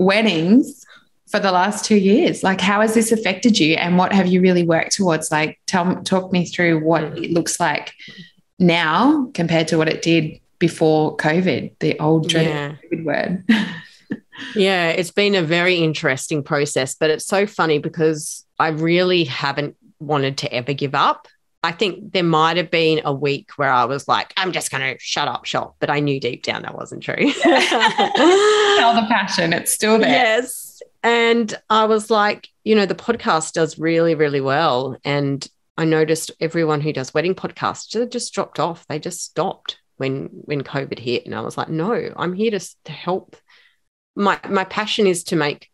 weddings 0.00 0.85
for 1.36 1.42
the 1.42 1.52
last 1.52 1.84
two 1.84 1.96
years 1.96 2.42
like 2.42 2.60
how 2.60 2.80
has 2.80 2.94
this 2.94 3.12
affected 3.12 3.58
you 3.58 3.74
and 3.74 3.98
what 3.98 4.10
have 4.10 4.26
you 4.26 4.40
really 4.40 4.62
worked 4.62 4.92
towards 4.92 5.30
like 5.30 5.60
tell 5.66 6.02
talk 6.02 6.32
me 6.32 6.46
through 6.46 6.82
what 6.82 7.02
mm. 7.02 7.24
it 7.24 7.30
looks 7.30 7.60
like 7.60 7.92
now 8.58 9.30
compared 9.34 9.68
to 9.68 9.76
what 9.76 9.86
it 9.86 10.00
did 10.00 10.40
before 10.58 11.14
covid 11.18 11.70
the 11.80 11.98
old 12.00 12.32
yeah. 12.32 12.74
COVID 12.90 13.04
word 13.04 13.44
yeah, 14.54 14.88
it's 14.88 15.10
been 15.10 15.34
a 15.34 15.42
very 15.42 15.76
interesting 15.76 16.42
process, 16.42 16.94
but 16.94 17.10
it's 17.10 17.26
so 17.26 17.46
funny 17.46 17.78
because 17.78 18.44
I 18.58 18.68
really 18.68 19.24
haven't 19.24 19.76
wanted 19.98 20.38
to 20.38 20.52
ever 20.52 20.72
give 20.72 20.94
up. 20.94 21.28
I 21.62 21.72
think 21.72 22.12
there 22.12 22.22
might 22.22 22.56
have 22.58 22.70
been 22.70 23.00
a 23.04 23.12
week 23.12 23.50
where 23.56 23.70
I 23.70 23.86
was 23.86 24.06
like, 24.06 24.32
I'm 24.36 24.52
just 24.52 24.70
going 24.70 24.82
to 24.82 25.00
shut 25.00 25.26
up 25.26 25.46
shop, 25.46 25.76
but 25.80 25.90
I 25.90 26.00
knew 26.00 26.20
deep 26.20 26.44
down 26.44 26.62
that 26.62 26.76
wasn't 26.76 27.02
true. 27.02 27.16
Tell 27.42 28.94
the 28.94 29.06
passion, 29.08 29.52
it's 29.52 29.72
still 29.72 29.98
there. 29.98 30.10
Yes. 30.10 30.65
And 31.06 31.54
I 31.70 31.84
was 31.84 32.10
like, 32.10 32.48
you 32.64 32.74
know, 32.74 32.84
the 32.84 32.96
podcast 32.96 33.52
does 33.52 33.78
really, 33.78 34.16
really 34.16 34.40
well. 34.40 34.96
And 35.04 35.46
I 35.76 35.84
noticed 35.84 36.32
everyone 36.40 36.80
who 36.80 36.92
does 36.92 37.14
wedding 37.14 37.36
podcasts 37.36 38.10
just 38.10 38.34
dropped 38.34 38.58
off. 38.58 38.84
They 38.88 38.98
just 38.98 39.22
stopped 39.22 39.78
when 39.98 40.30
when 40.32 40.64
COVID 40.64 40.98
hit. 40.98 41.24
And 41.24 41.32
I 41.32 41.42
was 41.42 41.56
like, 41.56 41.68
no, 41.68 42.12
I'm 42.16 42.32
here 42.32 42.50
to, 42.50 42.58
to 42.86 42.92
help 42.92 43.36
my 44.16 44.40
my 44.48 44.64
passion 44.64 45.06
is 45.06 45.22
to 45.24 45.36
make 45.36 45.70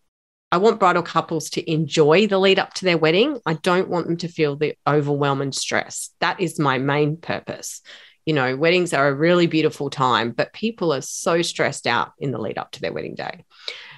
I 0.50 0.58
want 0.58 0.78
bridal 0.78 1.02
couples 1.02 1.48
to 1.50 1.70
enjoy 1.70 2.26
the 2.26 2.38
lead 2.38 2.58
up 2.58 2.74
to 2.74 2.84
their 2.84 2.98
wedding. 2.98 3.40
I 3.46 3.54
don't 3.54 3.88
want 3.88 4.08
them 4.08 4.18
to 4.18 4.28
feel 4.28 4.56
the 4.56 4.74
overwhelm 4.86 5.40
and 5.40 5.54
stress. 5.54 6.10
That 6.20 6.40
is 6.40 6.58
my 6.58 6.76
main 6.76 7.16
purpose. 7.16 7.80
You 8.26 8.34
know, 8.34 8.54
weddings 8.54 8.92
are 8.92 9.08
a 9.08 9.14
really 9.14 9.46
beautiful 9.46 9.88
time, 9.88 10.32
but 10.32 10.52
people 10.52 10.92
are 10.92 11.00
so 11.00 11.40
stressed 11.40 11.86
out 11.86 12.12
in 12.18 12.32
the 12.32 12.38
lead 12.38 12.58
up 12.58 12.72
to 12.72 12.82
their 12.82 12.92
wedding 12.92 13.14
day. 13.14 13.46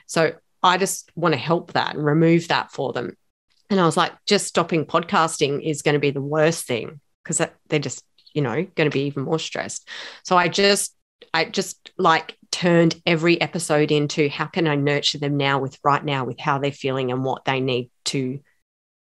So 0.07 0.35
I 0.65 0.79
just 0.79 1.13
want 1.15 1.35
to 1.35 1.39
help 1.39 1.75
that 1.75 1.95
and 1.95 2.05
remove 2.05 2.49
that 2.49 2.73
for 2.73 2.93
them. 2.93 3.17
And 3.71 3.79
I 3.79 3.85
was 3.85 3.97
like, 3.97 4.13
just 4.27 4.47
stopping 4.47 4.87
podcasting 4.87 5.63
is 5.63 5.83
going 5.83 5.93
to 5.93 6.01
be 6.01 6.11
the 6.11 6.23
worst 6.23 6.67
thing 6.67 7.01
because 7.23 7.47
they're 7.69 7.79
just, 7.79 8.03
you 8.33 8.43
know, 8.43 8.67
going 8.75 8.91
to 8.91 8.95
be 8.95 9.05
even 9.05 9.25
more 9.25 9.39
stressed. 9.39 9.89
So 10.25 10.37
I 10.37 10.49
just 10.49 10.95
I 11.33 11.45
just 11.45 11.91
like 11.99 12.37
turned 12.51 13.01
every 13.07 13.41
episode 13.41 13.91
into 13.91 14.29
how 14.29 14.47
can 14.47 14.67
I 14.67 14.75
nurture 14.75 15.19
them 15.19 15.37
now 15.37 15.59
with 15.59 15.79
right 15.85 16.05
now 16.05 16.25
with 16.25 16.39
how 16.41 16.59
they're 16.59 16.73
feeling 16.73 17.11
and 17.11 17.25
what 17.25 17.45
they 17.45 17.61
need 17.61 17.91
to 18.07 18.41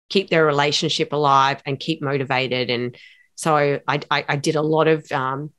keep 0.10 0.30
their 0.30 0.46
relationship 0.46 1.12
alive 1.13 1.62
and 1.65 1.80
keep 1.80 2.02
motivated. 2.02 2.70
And 2.70 2.98
so 3.36 3.56
I, 3.56 4.00
I, 4.10 4.26
I 4.28 4.36
did 4.36 4.56
a 4.56 4.62
lot 4.62 4.88
of 4.88 5.12
um, 5.12 5.52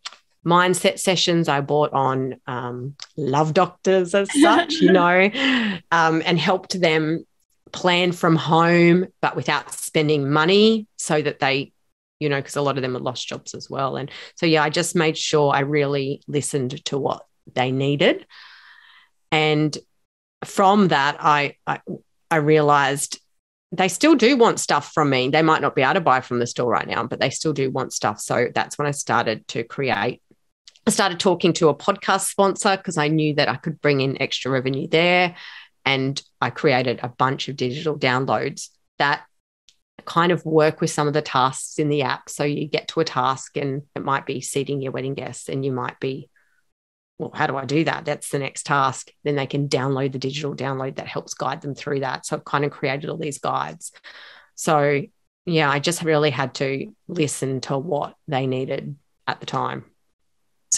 mindset 0.47 0.99
sessions. 0.99 1.49
I 1.49 1.61
bought 1.61 1.93
on 1.93 2.37
um, 2.47 2.95
love 3.17 3.55
doctors 3.55 4.15
as 4.15 4.29
such, 4.41 4.75
you 4.75 4.93
know, 4.93 5.31
um, 5.91 6.23
and 6.25 6.39
helped 6.39 6.81
them 6.81 7.25
plan 7.73 8.13
from 8.13 8.37
home, 8.37 9.07
but 9.21 9.37
without 9.37 9.73
spending 9.73 10.31
money 10.31 10.87
so 10.97 11.21
that 11.21 11.39
they, 11.39 11.73
you 12.19 12.29
know, 12.29 12.37
because 12.37 12.57
a 12.57 12.63
lot 12.63 12.77
of 12.77 12.83
them 12.83 12.95
had 12.95 13.03
lost 13.03 13.29
jobs 13.29 13.55
as 13.55 13.69
well. 13.69 13.97
And 13.97 14.11
so, 14.37 14.47
yeah, 14.47 14.63
I 14.63 14.71
just 14.71 14.97
made 14.97 15.17
sure 15.17 15.53
I 15.55 15.61
really 15.61 16.23
listened 16.27 16.85
to 16.87 16.99
what 16.99 17.25
they 17.55 17.71
needed. 17.71 18.27
And 19.31 19.77
from 20.45 20.89
that, 20.89 21.17
I, 21.21 21.57
I, 21.67 21.81
I 22.31 22.37
realized 22.37 23.21
they 23.73 23.89
still 23.89 24.15
do 24.15 24.37
want 24.37 24.61
stuff 24.61 24.93
from 24.93 25.11
me. 25.11 25.29
They 25.29 25.43
might 25.43 25.61
not 25.61 25.75
be 25.75 25.83
able 25.83 25.95
to 25.95 26.01
buy 26.01 26.21
from 26.21 26.39
the 26.39 26.47
store 26.47 26.71
right 26.71 26.87
now, 26.87 27.05
but 27.05 27.21
they 27.21 27.31
still 27.31 27.53
do 27.53 27.71
want 27.71 27.93
stuff. 27.93 28.21
So 28.21 28.49
that's 28.55 28.79
when 28.79 28.87
I 28.87 28.93
started 28.93 29.47
to 29.49 29.63
create. 29.63 30.23
I 30.89 30.91
started 30.91 31.21
talking 31.21 31.53
to 31.53 31.69
a 31.69 31.75
podcast 31.75 32.29
sponsor 32.31 32.75
because 32.75 32.97
I 32.97 33.09
knew 33.09 33.35
that 33.35 33.51
I 33.51 33.57
could 33.57 33.79
bring 33.83 34.01
in 34.01 34.23
extra 34.23 34.51
revenue 34.51 34.89
there. 34.89 35.37
And 35.85 36.19
I 36.41 36.49
created 36.49 37.01
a 37.03 37.11
bunch 37.11 37.49
of 37.49 37.57
digital 37.57 37.99
downloads 37.99 38.71
that 38.99 39.25
kind 40.07 40.33
of 40.33 40.47
work 40.47 40.81
with 40.81 40.89
some 40.89 41.07
of 41.07 41.13
the 41.13 41.21
tasks 41.21 41.79
in 41.79 41.91
the 41.91 42.05
app. 42.05 42.31
So 42.31 42.43
you 42.45 42.67
get 42.67 42.89
to 42.89 43.01
a 43.01 43.05
task 43.05 43.59
and 43.59 43.83
it 43.95 44.03
might 44.03 44.25
be 44.25 44.41
seating 44.41 44.81
your 44.81 44.93
wedding 44.93 45.13
guests, 45.13 45.51
and 45.51 45.63
you 45.63 45.73
might 45.73 46.01
be 46.01 46.31
well, 47.19 47.33
how 47.35 47.47
do 47.47 47.59
I 47.59 47.67
do 47.67 47.85
that? 47.85 48.07
That's 48.07 48.31
the 48.31 48.39
next 48.39 48.65
task. 48.65 49.11
Then 49.25 49.37
they 49.37 49.47
can 49.47 49.69
download 49.69 50.13
the 50.13 50.19
digital 50.19 50.57
download 50.57 50.97
that 50.97 51.07
helps 51.07 51.35
guide 51.35 51.61
them 51.61 51.75
through 51.75 52.01
that. 52.01 52.25
So 52.25 52.37
I've 52.37 52.47
kind 52.47 52.65
of 52.65 52.71
created 52.71 53.11
all 53.11 53.19
these 53.19 53.41
guides. 53.41 53.93
So 54.55 55.03
yeah, 55.45 55.71
I 55.71 55.81
just 55.81 56.03
really 56.03 56.31
had 56.31 56.55
to 56.55 56.95
listen 57.09 57.61
to 57.63 57.77
what 57.77 58.15
they 58.27 58.47
needed 58.47 58.97
at 59.27 59.41
the 59.41 59.47
time. 59.47 59.85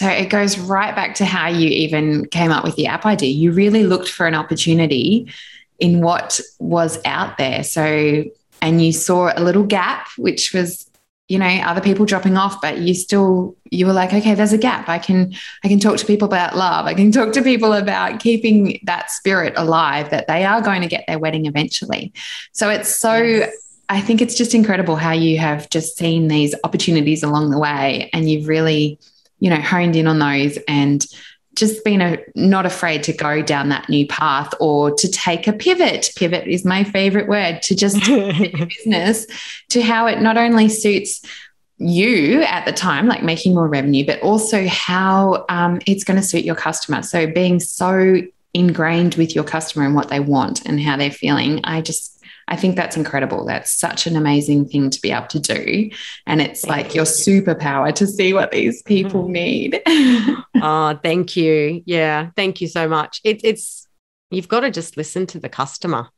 So 0.01 0.09
it 0.09 0.29
goes 0.29 0.57
right 0.57 0.95
back 0.95 1.13
to 1.15 1.25
how 1.25 1.47
you 1.47 1.69
even 1.69 2.25
came 2.25 2.49
up 2.49 2.63
with 2.63 2.75
the 2.75 2.87
app 2.87 3.05
idea. 3.05 3.29
You 3.29 3.51
really 3.51 3.83
looked 3.83 4.09
for 4.09 4.25
an 4.25 4.33
opportunity 4.33 5.31
in 5.77 6.01
what 6.01 6.39
was 6.57 6.97
out 7.05 7.37
there. 7.37 7.63
So, 7.63 8.23
and 8.63 8.83
you 8.83 8.93
saw 8.93 9.31
a 9.35 9.43
little 9.43 9.61
gap, 9.61 10.07
which 10.17 10.55
was 10.55 10.89
you 11.27 11.37
know 11.37 11.45
other 11.45 11.79
people 11.79 12.05
dropping 12.05 12.35
off 12.35 12.61
but 12.61 12.79
you 12.79 12.93
still 12.93 13.55
you 13.69 13.85
were 13.85 13.93
like 13.93 14.11
okay 14.11 14.35
there's 14.35 14.51
a 14.51 14.57
gap 14.57 14.89
i 14.89 14.99
can 14.99 15.33
i 15.63 15.69
can 15.69 15.79
talk 15.79 15.95
to 15.95 16.05
people 16.05 16.25
about 16.25 16.57
love 16.57 16.87
i 16.87 16.93
can 16.93 17.09
talk 17.19 17.31
to 17.31 17.41
people 17.41 17.71
about 17.71 18.19
keeping 18.19 18.77
that 18.83 19.09
spirit 19.09 19.53
alive 19.55 20.09
that 20.09 20.27
they 20.27 20.43
are 20.43 20.61
going 20.61 20.81
to 20.81 20.89
get 20.89 21.05
their 21.07 21.17
wedding 21.17 21.45
eventually 21.45 22.11
so 22.51 22.69
it's 22.69 22.93
so 22.93 23.15
yes. 23.15 23.55
i 23.87 24.01
think 24.01 24.21
it's 24.21 24.35
just 24.35 24.53
incredible 24.53 24.97
how 24.97 25.13
you 25.13 25.37
have 25.37 25.69
just 25.69 25.97
seen 25.97 26.27
these 26.27 26.53
opportunities 26.65 27.23
along 27.23 27.49
the 27.49 27.57
way 27.57 28.09
and 28.11 28.29
you've 28.29 28.49
really 28.49 28.99
you 29.41 29.49
know 29.49 29.59
honed 29.59 29.97
in 29.97 30.07
on 30.07 30.19
those 30.19 30.57
and 30.69 31.05
just 31.55 31.83
been 31.83 31.99
a, 31.99 32.17
not 32.33 32.65
afraid 32.65 33.03
to 33.03 33.13
go 33.13 33.41
down 33.41 33.69
that 33.69 33.89
new 33.89 34.07
path 34.07 34.53
or 34.61 34.91
to 34.95 35.11
take 35.11 35.47
a 35.47 35.53
pivot. 35.53 36.09
Pivot 36.15 36.47
is 36.47 36.63
my 36.63 36.85
favorite 36.85 37.27
word 37.27 37.61
to 37.63 37.75
just 37.75 37.99
business 38.05 39.27
to 39.69 39.81
how 39.81 40.07
it 40.07 40.21
not 40.21 40.37
only 40.37 40.69
suits 40.69 41.21
you 41.77 42.41
at 42.43 42.65
the 42.65 42.71
time, 42.71 43.07
like 43.07 43.23
making 43.23 43.53
more 43.53 43.67
revenue, 43.67 44.05
but 44.05 44.21
also 44.21 44.65
how 44.67 45.45
um, 45.49 45.81
it's 45.85 46.03
going 46.03 46.19
to 46.19 46.25
suit 46.25 46.45
your 46.45 46.55
customer. 46.55 47.01
So 47.01 47.27
being 47.27 47.59
so 47.59 48.21
ingrained 48.53 49.15
with 49.15 49.35
your 49.35 49.43
customer 49.43 49.85
and 49.85 49.95
what 49.95 50.09
they 50.09 50.19
want 50.19 50.65
and 50.65 50.79
how 50.79 50.95
they're 50.95 51.11
feeling, 51.11 51.59
I 51.63 51.81
just 51.81 52.20
I 52.51 52.57
think 52.57 52.75
that's 52.75 52.97
incredible. 52.97 53.45
That's 53.45 53.71
such 53.71 54.05
an 54.07 54.17
amazing 54.17 54.67
thing 54.67 54.89
to 54.89 55.01
be 55.01 55.09
able 55.09 55.27
to 55.27 55.39
do. 55.39 55.89
And 56.27 56.41
it's 56.41 56.61
thank 56.61 56.69
like 56.69 56.87
you. 56.93 56.99
your 56.99 57.05
superpower 57.05 57.95
to 57.95 58.05
see 58.05 58.33
what 58.33 58.51
these 58.51 58.81
hmm. 58.81 58.87
people 58.87 59.29
need. 59.29 59.81
oh, 59.87 60.99
thank 61.01 61.37
you. 61.37 61.81
Yeah. 61.85 62.31
Thank 62.35 62.59
you 62.59 62.67
so 62.67 62.89
much. 62.89 63.21
It, 63.23 63.39
it's, 63.45 63.87
you've 64.31 64.49
got 64.49 64.59
to 64.59 64.69
just 64.69 64.97
listen 64.97 65.25
to 65.27 65.39
the 65.39 65.47
customer. 65.47 66.09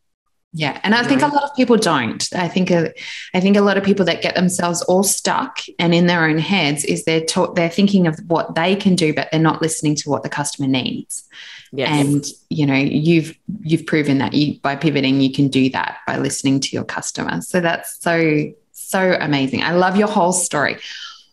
Yeah, 0.55 0.79
and 0.83 0.93
I 0.93 1.03
think 1.03 1.23
a 1.23 1.27
lot 1.27 1.43
of 1.43 1.55
people 1.55 1.77
don't. 1.77 2.29
I 2.35 2.47
think 2.47 2.69
a, 2.69 2.93
I 3.33 3.39
think 3.39 3.57
a 3.57 3.61
lot 3.61 3.75
of 3.75 3.83
people 3.83 4.05
that 4.05 4.21
get 4.21 4.35
themselves 4.35 4.83
all 4.83 5.01
stuck 5.01 5.59
and 5.79 5.95
in 5.95 6.05
their 6.05 6.25
own 6.25 6.37
heads 6.37 6.85
is 6.85 7.05
they're 7.05 7.25
taught 7.25 7.55
they're 7.55 7.69
thinking 7.69 8.05
of 8.05 8.19
what 8.27 8.53
they 8.53 8.75
can 8.75 8.95
do, 8.95 9.15
but 9.15 9.29
they're 9.31 9.41
not 9.41 9.63
listening 9.63 9.95
to 9.95 10.09
what 10.11 10.21
the 10.21 10.29
customer 10.29 10.67
needs. 10.67 11.27
Yes. 11.71 11.89
And 11.89 12.25
you 12.49 12.67
know, 12.67 12.75
you've 12.75 13.35
you've 13.61 13.87
proven 13.87 14.19
that 14.19 14.33
you 14.33 14.59
by 14.59 14.75
pivoting, 14.75 15.21
you 15.21 15.33
can 15.33 15.47
do 15.47 15.71
that 15.71 15.97
by 16.05 16.17
listening 16.17 16.59
to 16.59 16.69
your 16.69 16.83
customer. 16.83 17.41
So 17.41 17.59
that's 17.59 17.99
so 17.99 18.53
so 18.73 19.17
amazing. 19.19 19.63
I 19.63 19.71
love 19.71 19.95
your 19.97 20.07
whole 20.07 20.33
story. 20.33 20.75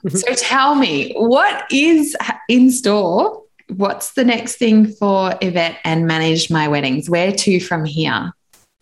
Mm-hmm. 0.03 0.17
so 0.17 0.33
tell 0.33 0.77
me, 0.77 1.13
what 1.13 1.71
is 1.71 2.17
in 2.49 2.71
store? 2.71 3.43
What's 3.69 4.13
the 4.13 4.25
next 4.25 4.57
thing 4.57 4.87
for 4.87 5.35
Yvette 5.43 5.77
and 5.85 6.07
manage 6.07 6.51
my 6.51 6.69
weddings? 6.69 7.11
Where 7.11 7.33
to 7.33 7.61
from 7.61 7.85
here? 7.85 8.33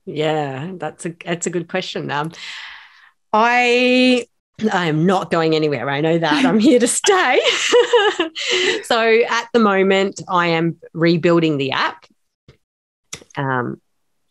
Yeah, 0.09 0.73
that's 0.77 1.05
a 1.05 1.15
that's 1.23 1.47
a 1.47 1.51
good 1.51 1.69
question. 1.69 2.11
Um, 2.11 2.33
I 3.31 4.27
I 4.73 4.87
am 4.87 5.05
not 5.05 5.31
going 5.31 5.55
anywhere. 5.55 5.89
I 5.91 6.01
know 6.01 6.19
that. 6.19 6.47
I'm 6.47 6.59
here 6.59 6.81
to 6.81 6.89
stay. 6.89 7.39
so 8.85 9.23
at 9.29 9.49
the 9.53 9.61
moment, 9.61 10.23
I 10.27 10.49
am 10.49 10.79
rebuilding 10.95 11.59
the 11.59 11.73
app. 11.73 12.07
Um, 13.37 13.83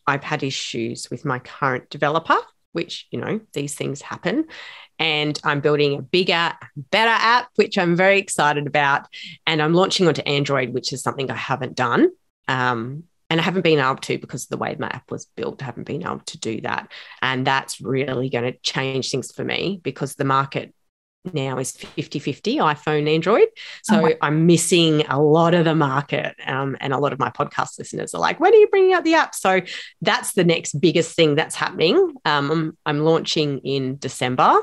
I've 0.04 0.24
had 0.24 0.42
issues 0.42 1.08
with 1.10 1.24
my 1.24 1.38
current 1.38 1.88
developer, 1.90 2.36
which, 2.72 3.06
you 3.12 3.20
know, 3.20 3.40
these 3.52 3.76
things 3.76 4.02
happen. 4.02 4.46
And 4.98 5.38
I'm 5.44 5.60
building 5.60 5.96
a 5.96 6.02
bigger, 6.02 6.52
better 6.90 7.10
app, 7.10 7.50
which 7.54 7.78
I'm 7.78 7.94
very 7.94 8.18
excited 8.18 8.66
about. 8.66 9.06
And 9.46 9.62
I'm 9.62 9.74
launching 9.74 10.08
onto 10.08 10.22
Android, 10.22 10.74
which 10.74 10.92
is 10.92 11.02
something 11.02 11.30
I 11.30 11.36
haven't 11.36 11.76
done. 11.76 12.10
Um, 12.48 13.04
and 13.30 13.40
I 13.40 13.42
haven't 13.42 13.62
been 13.62 13.78
able 13.78 13.96
to 13.96 14.18
because 14.18 14.44
of 14.44 14.50
the 14.50 14.56
way 14.56 14.74
my 14.78 14.88
app 14.88 15.10
was 15.10 15.26
built, 15.36 15.62
I 15.62 15.66
haven't 15.66 15.86
been 15.86 16.02
able 16.02 16.20
to 16.20 16.38
do 16.38 16.60
that. 16.62 16.90
And 17.20 17.46
that's 17.46 17.80
really 17.80 18.30
going 18.30 18.50
to 18.50 18.58
change 18.60 19.10
things 19.10 19.32
for 19.32 19.44
me 19.44 19.80
because 19.82 20.14
the 20.14 20.24
market 20.24 20.74
now 21.34 21.58
is 21.58 21.72
50 21.72 22.18
50 22.20 22.56
iPhone, 22.56 23.08
Android. 23.08 23.48
So 23.82 24.08
oh 24.08 24.14
I'm 24.22 24.46
missing 24.46 25.02
a 25.08 25.20
lot 25.20 25.52
of 25.52 25.64
the 25.64 25.74
market. 25.74 26.36
Um, 26.46 26.76
and 26.80 26.92
a 26.92 26.98
lot 26.98 27.12
of 27.12 27.18
my 27.18 27.30
podcast 27.30 27.78
listeners 27.78 28.14
are 28.14 28.20
like, 28.20 28.40
when 28.40 28.54
are 28.54 28.56
you 28.56 28.68
bringing 28.68 28.94
out 28.94 29.04
the 29.04 29.14
app? 29.14 29.34
So 29.34 29.60
that's 30.00 30.32
the 30.32 30.44
next 30.44 30.80
biggest 30.80 31.14
thing 31.14 31.34
that's 31.34 31.54
happening. 31.54 32.14
Um, 32.24 32.50
I'm, 32.50 32.78
I'm 32.86 32.98
launching 33.00 33.58
in 33.58 33.98
December 33.98 34.58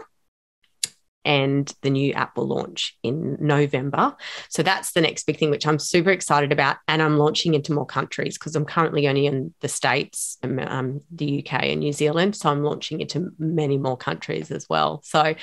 and 1.26 1.74
the 1.82 1.90
new 1.90 2.14
app 2.14 2.38
will 2.38 2.48
launch 2.48 2.96
in 3.04 3.38
November. 3.40 4.16
So 4.50 4.64
that's 4.64 4.94
the 4.94 5.02
next 5.02 5.26
big 5.26 5.38
thing, 5.38 5.50
which 5.50 5.66
I'm 5.66 5.80
super 5.80 6.12
excited 6.12 6.52
about. 6.52 6.78
And 6.88 7.02
I'm 7.02 7.18
launching 7.18 7.56
into 7.56 7.74
more 7.74 7.86
countries 7.86 8.38
because 8.38 8.56
I'm 8.56 8.66
currently 8.66 9.08
only 9.08 9.26
in 9.26 9.54
the 9.62 9.68
States, 9.68 10.38
um, 10.44 10.60
um 10.60 11.02
the 11.12 11.40
UK, 11.40 11.64
and 11.64 11.80
New 11.80 11.92
Zealand. 11.94 12.36
So 12.36 12.50
I'm 12.50 12.64
launching 12.64 13.02
into 13.02 13.32
many 13.40 13.78
more 13.78 13.98
countries 13.98 14.52
as 14.52 14.70
well. 14.70 15.02
So 15.04 15.36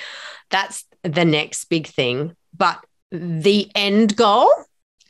that's 0.49 0.85
the 1.03 1.25
next 1.25 1.65
big 1.65 1.87
thing. 1.87 2.35
But 2.55 2.79
the 3.11 3.69
end 3.75 4.15
goal, 4.15 4.49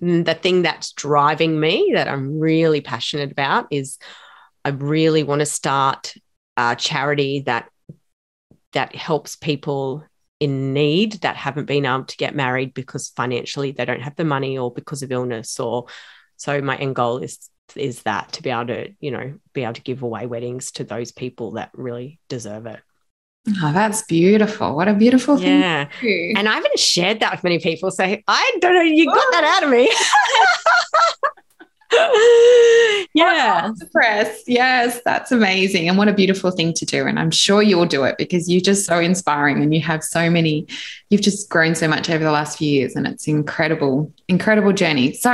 the 0.02 0.38
thing 0.42 0.64
that's 0.64 0.92
driving 0.94 1.60
me 1.60 1.92
that 1.94 2.08
I'm 2.08 2.40
really 2.40 2.82
passionate 2.82 3.32
about 3.32 3.68
is 3.72 3.98
I 4.66 4.70
really 4.70 5.24
want 5.24 5.40
to 5.40 5.46
start 5.46 6.14
a 6.58 6.76
charity 6.76 7.42
that 7.42 7.70
that 8.74 8.96
helps 8.96 9.36
people 9.36 10.04
in 10.44 10.74
need 10.74 11.14
that 11.22 11.38
haven't 11.38 11.66
been 11.66 11.86
able 11.86 12.04
to 12.04 12.18
get 12.18 12.36
married 12.36 12.74
because 12.74 13.14
financially 13.16 13.72
they 13.72 13.86
don't 13.86 14.02
have 14.02 14.16
the 14.18 14.26
money 14.26 14.58
or 14.58 14.70
because 14.74 15.02
of 15.02 15.10
illness 15.10 15.58
or 15.58 15.86
so 16.36 16.62
my 16.62 16.76
end 16.76 16.96
goal 16.96 17.20
is 17.20 17.50
is 17.78 18.02
that 18.02 18.30
to 18.34 18.44
be 18.44 18.50
able 18.50 18.68
to 18.68 18.92
you 19.00 19.10
know 19.10 19.34
be 19.54 19.64
able 19.64 19.74
to 19.74 19.82
give 19.82 20.04
away 20.04 20.26
weddings 20.26 20.72
to 20.72 20.84
those 20.84 21.14
people 21.14 21.52
that 21.52 21.70
really 21.74 22.20
deserve 22.28 22.66
it 22.66 22.82
Oh, 23.62 23.74
that's 23.74 24.04
beautiful. 24.04 24.74
What 24.74 24.88
a 24.88 24.94
beautiful 24.94 25.36
thing. 25.36 25.60
Yeah. 25.60 25.90
And 26.02 26.48
I 26.48 26.54
haven't 26.54 26.80
shared 26.80 27.20
that 27.20 27.34
with 27.34 27.44
many 27.44 27.60
people. 27.60 27.92
So 27.92 28.06
I 28.06 28.58
don't 28.62 28.74
know, 28.74 28.82
you 28.82 29.06
got 29.06 29.32
that 29.32 29.44
out 29.44 29.64
of 29.64 29.70
me. 29.70 29.84
yeah. 33.64 33.88
Press. 33.92 34.44
Yes, 34.48 35.02
that's 35.06 35.32
amazing. 35.32 35.88
And 35.88 35.98
what 35.98 36.08
a 36.08 36.14
beautiful 36.14 36.52
thing 36.52 36.74
to 36.74 36.86
do. 36.86 37.08
And 37.08 37.20
I'm 37.20 37.32
sure 37.32 37.62
you'll 37.62 37.86
do 37.86 38.04
it 38.04 38.18
because 38.18 38.50
you're 38.50 38.62
just 38.62 38.86
so 38.86 39.00
inspiring 39.00 39.62
and 39.62 39.74
you 39.74 39.82
have 39.82 40.04
so 40.04 40.30
many, 40.30 40.68
you've 41.10 41.22
just 41.22 41.50
grown 41.50 41.76
so 41.76 41.88
much 41.88 42.10
over 42.10 42.24
the 42.24 42.32
last 42.32 42.58
few 42.58 42.70
years 42.70 42.96
and 42.96 43.08
it's 43.08 43.28
incredible, 43.28 44.12
incredible 44.28 44.74
journey. 44.74 45.14
So 45.14 45.34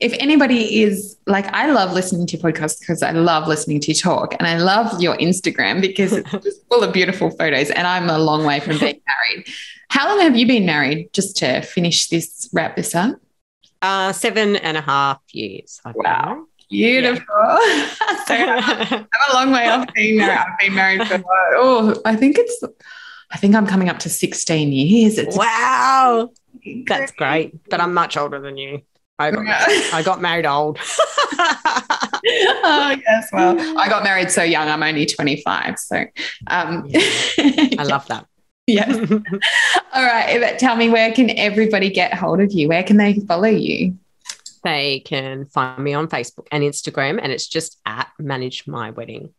if 0.00 0.12
anybody 0.18 0.82
is 0.82 1.16
like, 1.26 1.46
I 1.54 1.70
love 1.70 1.92
listening 1.92 2.26
to 2.28 2.38
podcasts 2.38 2.80
because 2.80 3.02
I 3.02 3.12
love 3.12 3.46
listening 3.46 3.78
to 3.80 3.88
you 3.88 3.94
talk 3.94 4.34
and 4.38 4.48
I 4.48 4.58
love 4.58 5.00
your 5.00 5.16
Instagram 5.18 5.80
because 5.80 6.12
it's 6.12 6.30
just 6.30 6.66
full 6.68 6.82
of 6.82 6.92
beautiful 6.92 7.30
photos 7.30 7.70
and 7.70 7.86
I'm 7.86 8.10
a 8.10 8.18
long 8.18 8.44
way 8.44 8.58
from 8.58 8.78
being 8.78 9.00
married. 9.06 9.46
How 9.90 10.08
long 10.08 10.20
have 10.20 10.36
you 10.36 10.46
been 10.46 10.66
married 10.66 11.12
just 11.12 11.36
to 11.36 11.60
finish 11.62 12.08
this, 12.08 12.48
wrap 12.52 12.76
this 12.76 12.94
up? 12.94 13.20
Uh, 13.82 14.12
seven 14.12 14.56
and 14.56 14.76
a 14.76 14.80
half 14.80 15.20
years. 15.32 15.80
I 15.84 15.92
wow. 15.94 16.46
Beautiful. 16.72 17.24
Yeah. 17.28 17.94
so 18.26 18.34
I'm 18.34 19.06
a 19.30 19.34
long 19.34 19.52
way 19.52 19.68
off 19.68 19.92
being 19.92 20.16
married. 20.16 20.38
I've 20.38 20.58
been 20.58 20.74
married 20.74 21.06
for, 21.06 21.22
oh, 21.54 22.00
I 22.06 22.16
think 22.16 22.38
it's, 22.38 22.64
I 23.30 23.36
think 23.36 23.54
I'm 23.54 23.66
coming 23.66 23.90
up 23.90 23.98
to 24.00 24.08
16 24.08 24.72
years. 24.72 25.18
It's 25.18 25.36
wow. 25.36 26.30
That's 26.86 27.12
great. 27.12 27.68
But 27.68 27.80
I'm 27.80 27.92
much 27.92 28.16
older 28.16 28.40
than 28.40 28.56
you. 28.56 28.80
I 29.18 29.30
got, 29.30 29.44
I 29.46 30.02
got 30.02 30.22
married 30.22 30.46
old. 30.46 30.78
oh, 30.82 32.96
yes. 33.06 33.28
Well, 33.32 33.78
I 33.78 33.88
got 33.88 34.02
married 34.02 34.30
so 34.30 34.42
young. 34.42 34.68
I'm 34.68 34.82
only 34.82 35.06
25. 35.06 35.78
So 35.78 36.04
um, 36.46 36.86
yeah. 36.88 37.00
I 37.78 37.84
love 37.84 38.06
that. 38.08 38.26
yes. 38.66 38.96
All 39.92 40.04
right. 40.04 40.40
But 40.40 40.58
tell 40.58 40.76
me, 40.76 40.88
where 40.88 41.12
can 41.12 41.30
everybody 41.38 41.90
get 41.90 42.14
hold 42.14 42.40
of 42.40 42.52
you? 42.52 42.68
Where 42.68 42.82
can 42.82 42.96
they 42.96 43.20
follow 43.28 43.48
you? 43.48 43.96
They 44.64 45.00
can 45.00 45.46
find 45.46 45.82
me 45.82 45.94
on 45.94 46.08
Facebook 46.08 46.46
and 46.52 46.62
Instagram, 46.62 47.18
and 47.22 47.32
it's 47.32 47.48
just 47.48 47.80
at 47.84 48.08
Manage 48.18 48.66
My 48.66 48.90
Wedding. 48.90 49.30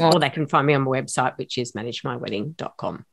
Or 0.00 0.18
they 0.18 0.30
can 0.30 0.46
find 0.46 0.66
me 0.66 0.74
on 0.74 0.82
my 0.82 0.90
website, 0.90 1.36
which 1.36 1.58
is 1.58 1.72
managemywedding.com. 1.72 3.04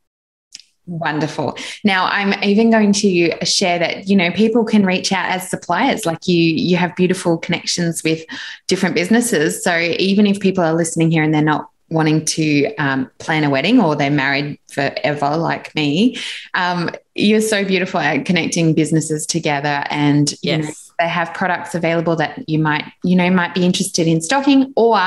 Wonderful. 0.90 1.56
Now 1.84 2.06
I'm 2.06 2.42
even 2.42 2.70
going 2.70 2.92
to 2.94 3.44
share 3.44 3.78
that 3.78 4.08
you 4.08 4.16
know 4.16 4.32
people 4.32 4.64
can 4.64 4.84
reach 4.84 5.12
out 5.12 5.30
as 5.30 5.48
suppliers 5.48 6.04
like 6.04 6.26
you 6.26 6.36
you 6.36 6.76
have 6.76 6.96
beautiful 6.96 7.38
connections 7.38 8.02
with 8.02 8.24
different 8.66 8.96
businesses 8.96 9.62
so 9.62 9.78
even 9.78 10.26
if 10.26 10.40
people 10.40 10.64
are 10.64 10.74
listening 10.74 11.12
here 11.12 11.22
and 11.22 11.32
they're 11.32 11.42
not 11.42 11.68
wanting 11.90 12.24
to 12.24 12.74
um, 12.76 13.08
plan 13.18 13.44
a 13.44 13.50
wedding 13.50 13.80
or 13.80 13.94
they're 13.94 14.10
married 14.10 14.58
forever 14.72 15.36
like 15.36 15.72
me 15.76 16.16
um, 16.54 16.90
you're 17.14 17.40
so 17.40 17.64
beautiful 17.64 18.00
at 18.00 18.24
connecting 18.24 18.74
businesses 18.74 19.26
together 19.26 19.84
and 19.90 20.34
yes. 20.42 20.42
you 20.42 20.58
know, 20.58 20.72
they 21.00 21.08
have 21.08 21.32
products 21.34 21.74
available 21.74 22.14
that 22.16 22.48
you 22.48 22.58
might 22.58 22.84
you 23.02 23.16
know 23.16 23.30
might 23.30 23.54
be 23.54 23.64
interested 23.64 24.06
in 24.06 24.20
stocking 24.20 24.72
or 24.76 24.98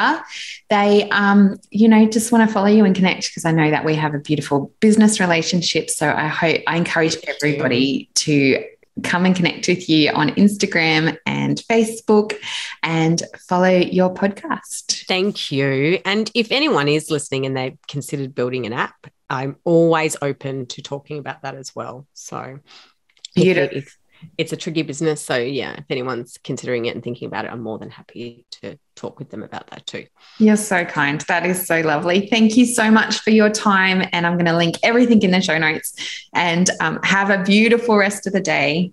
they 0.70 1.08
um, 1.12 1.58
you 1.70 1.88
know 1.88 2.06
just 2.08 2.32
want 2.32 2.48
to 2.48 2.54
follow 2.54 2.68
you 2.68 2.84
and 2.84 2.96
connect 2.96 3.30
because 3.30 3.46
i 3.46 3.52
know 3.52 3.70
that 3.70 3.86
we 3.86 3.96
have 3.96 4.14
a 4.14 4.20
beautiful 4.20 4.74
business 4.80 5.20
relationship 5.20 5.90
so 5.90 6.10
i 6.10 6.28
hope 6.28 6.62
i 6.68 6.76
encourage 6.76 7.16
everybody 7.28 8.10
to 8.16 8.64
come 9.02 9.26
and 9.26 9.36
connect 9.36 9.68
with 9.68 9.90
you 9.90 10.12
on 10.12 10.30
Instagram 10.30 11.18
and 11.26 11.58
Facebook 11.58 12.36
and 12.84 13.24
follow 13.50 13.70
your 13.70 14.14
podcast. 14.14 15.08
Thank 15.08 15.52
you. 15.52 16.00
And 16.06 16.30
if 16.36 16.52
anyone 16.52 16.88
is 16.88 17.10
listening 17.10 17.48
and 17.48 17.58
they've 17.58 17.78
considered 17.88 18.36
building 18.36 18.68
an 18.68 18.74
app, 18.74 19.08
I'm 19.32 19.56
always 19.64 20.16
open 20.22 20.68
to 20.68 20.84
talking 20.84 21.18
about 21.18 21.42
that 21.42 21.56
as 21.56 21.76
well. 21.76 22.06
So, 22.14 22.60
beautiful. 23.34 23.78
If, 23.78 23.98
it's 24.38 24.54
a 24.54 24.58
tricky 24.58 24.82
business. 24.82 25.22
So, 25.22 25.38
yeah, 25.38 25.74
if 25.74 25.86
anyone's 25.90 26.38
considering 26.44 26.86
it 26.86 26.96
and 26.96 27.04
thinking 27.04 27.28
about 27.28 27.46
it, 27.46 27.52
I'm 27.52 27.62
more 27.62 27.78
than 27.78 27.90
happy 27.90 28.46
to 28.62 28.78
talk 28.96 29.20
with 29.20 29.30
them 29.30 29.44
about 29.44 29.68
that 29.72 29.86
too. 29.86 30.06
You're 30.40 30.56
so 30.56 30.86
kind. 30.86 31.22
That 31.22 31.46
is 31.46 31.66
so 31.66 31.82
lovely. 31.82 32.28
Thank 32.28 32.58
you 32.58 32.66
so 32.66 32.92
much 32.92 33.20
for 33.20 33.30
your 33.30 33.50
time. 33.50 34.08
And 34.12 34.26
I'm 34.26 34.34
going 34.34 34.46
to 34.46 34.58
link 34.58 34.76
everything 34.84 35.22
in 35.22 35.32
the 35.32 35.42
show 35.42 35.58
notes 35.58 35.96
and 36.34 36.70
um, 36.80 37.00
have 37.04 37.30
a 37.30 37.44
beautiful 37.44 37.98
rest 37.98 38.28
of 38.28 38.34
the 38.34 38.42
day. 38.42 38.92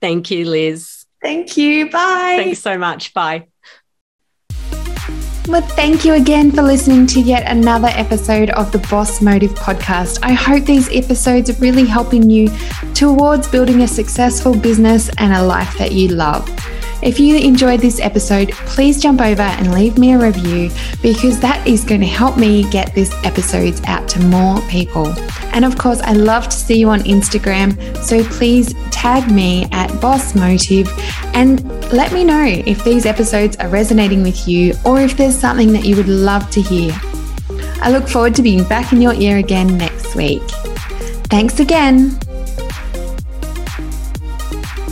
Thank 0.00 0.30
you, 0.30 0.46
Liz. 0.46 1.06
Thank 1.22 1.56
you. 1.56 1.90
Bye. 1.90 2.36
Thanks 2.38 2.60
so 2.60 2.78
much. 2.78 3.12
Bye. 3.12 3.46
Well, 5.48 5.62
thank 5.62 6.04
you 6.04 6.14
again 6.14 6.52
for 6.52 6.62
listening 6.62 7.06
to 7.08 7.20
yet 7.20 7.50
another 7.50 7.88
episode 7.88 8.50
of 8.50 8.70
the 8.70 8.78
Boss 8.78 9.20
Motive 9.20 9.52
podcast. 9.52 10.20
I 10.22 10.32
hope 10.32 10.64
these 10.64 10.88
episodes 10.90 11.50
are 11.50 11.54
really 11.54 11.86
helping 11.86 12.30
you 12.30 12.50
towards 12.94 13.48
building 13.48 13.82
a 13.82 13.88
successful 13.88 14.54
business 14.54 15.10
and 15.18 15.32
a 15.32 15.42
life 15.42 15.76
that 15.78 15.92
you 15.92 16.08
love. 16.08 16.48
If 17.02 17.18
you 17.18 17.36
enjoyed 17.38 17.80
this 17.80 17.98
episode, 17.98 18.50
please 18.52 19.00
jump 19.00 19.22
over 19.22 19.42
and 19.42 19.72
leave 19.72 19.96
me 19.96 20.12
a 20.12 20.18
review 20.18 20.70
because 21.00 21.40
that 21.40 21.66
is 21.66 21.82
going 21.82 22.02
to 22.02 22.06
help 22.06 22.36
me 22.36 22.68
get 22.70 22.94
these 22.94 23.12
episodes 23.24 23.80
out 23.86 24.06
to 24.10 24.20
more 24.26 24.60
people. 24.68 25.08
And 25.54 25.64
of 25.64 25.78
course, 25.78 26.00
I 26.00 26.12
love 26.12 26.44
to 26.44 26.56
see 26.56 26.78
you 26.78 26.90
on 26.90 27.00
Instagram, 27.00 27.96
so 28.04 28.22
please 28.24 28.74
tag 28.90 29.30
me 29.30 29.66
at 29.72 29.98
Boss 30.00 30.34
Motive 30.34 30.88
and 31.34 31.64
let 31.90 32.12
me 32.12 32.22
know 32.22 32.44
if 32.44 32.84
these 32.84 33.06
episodes 33.06 33.56
are 33.56 33.68
resonating 33.68 34.22
with 34.22 34.46
you 34.46 34.74
or 34.84 35.00
if 35.00 35.16
there's 35.16 35.36
something 35.36 35.72
that 35.72 35.86
you 35.86 35.96
would 35.96 36.08
love 36.08 36.50
to 36.50 36.60
hear. 36.60 36.92
I 37.82 37.90
look 37.90 38.06
forward 38.08 38.34
to 38.34 38.42
being 38.42 38.64
back 38.64 38.92
in 38.92 39.00
your 39.00 39.14
ear 39.14 39.38
again 39.38 39.78
next 39.78 40.14
week. 40.14 40.42
Thanks 41.30 41.60
again. 41.60 42.18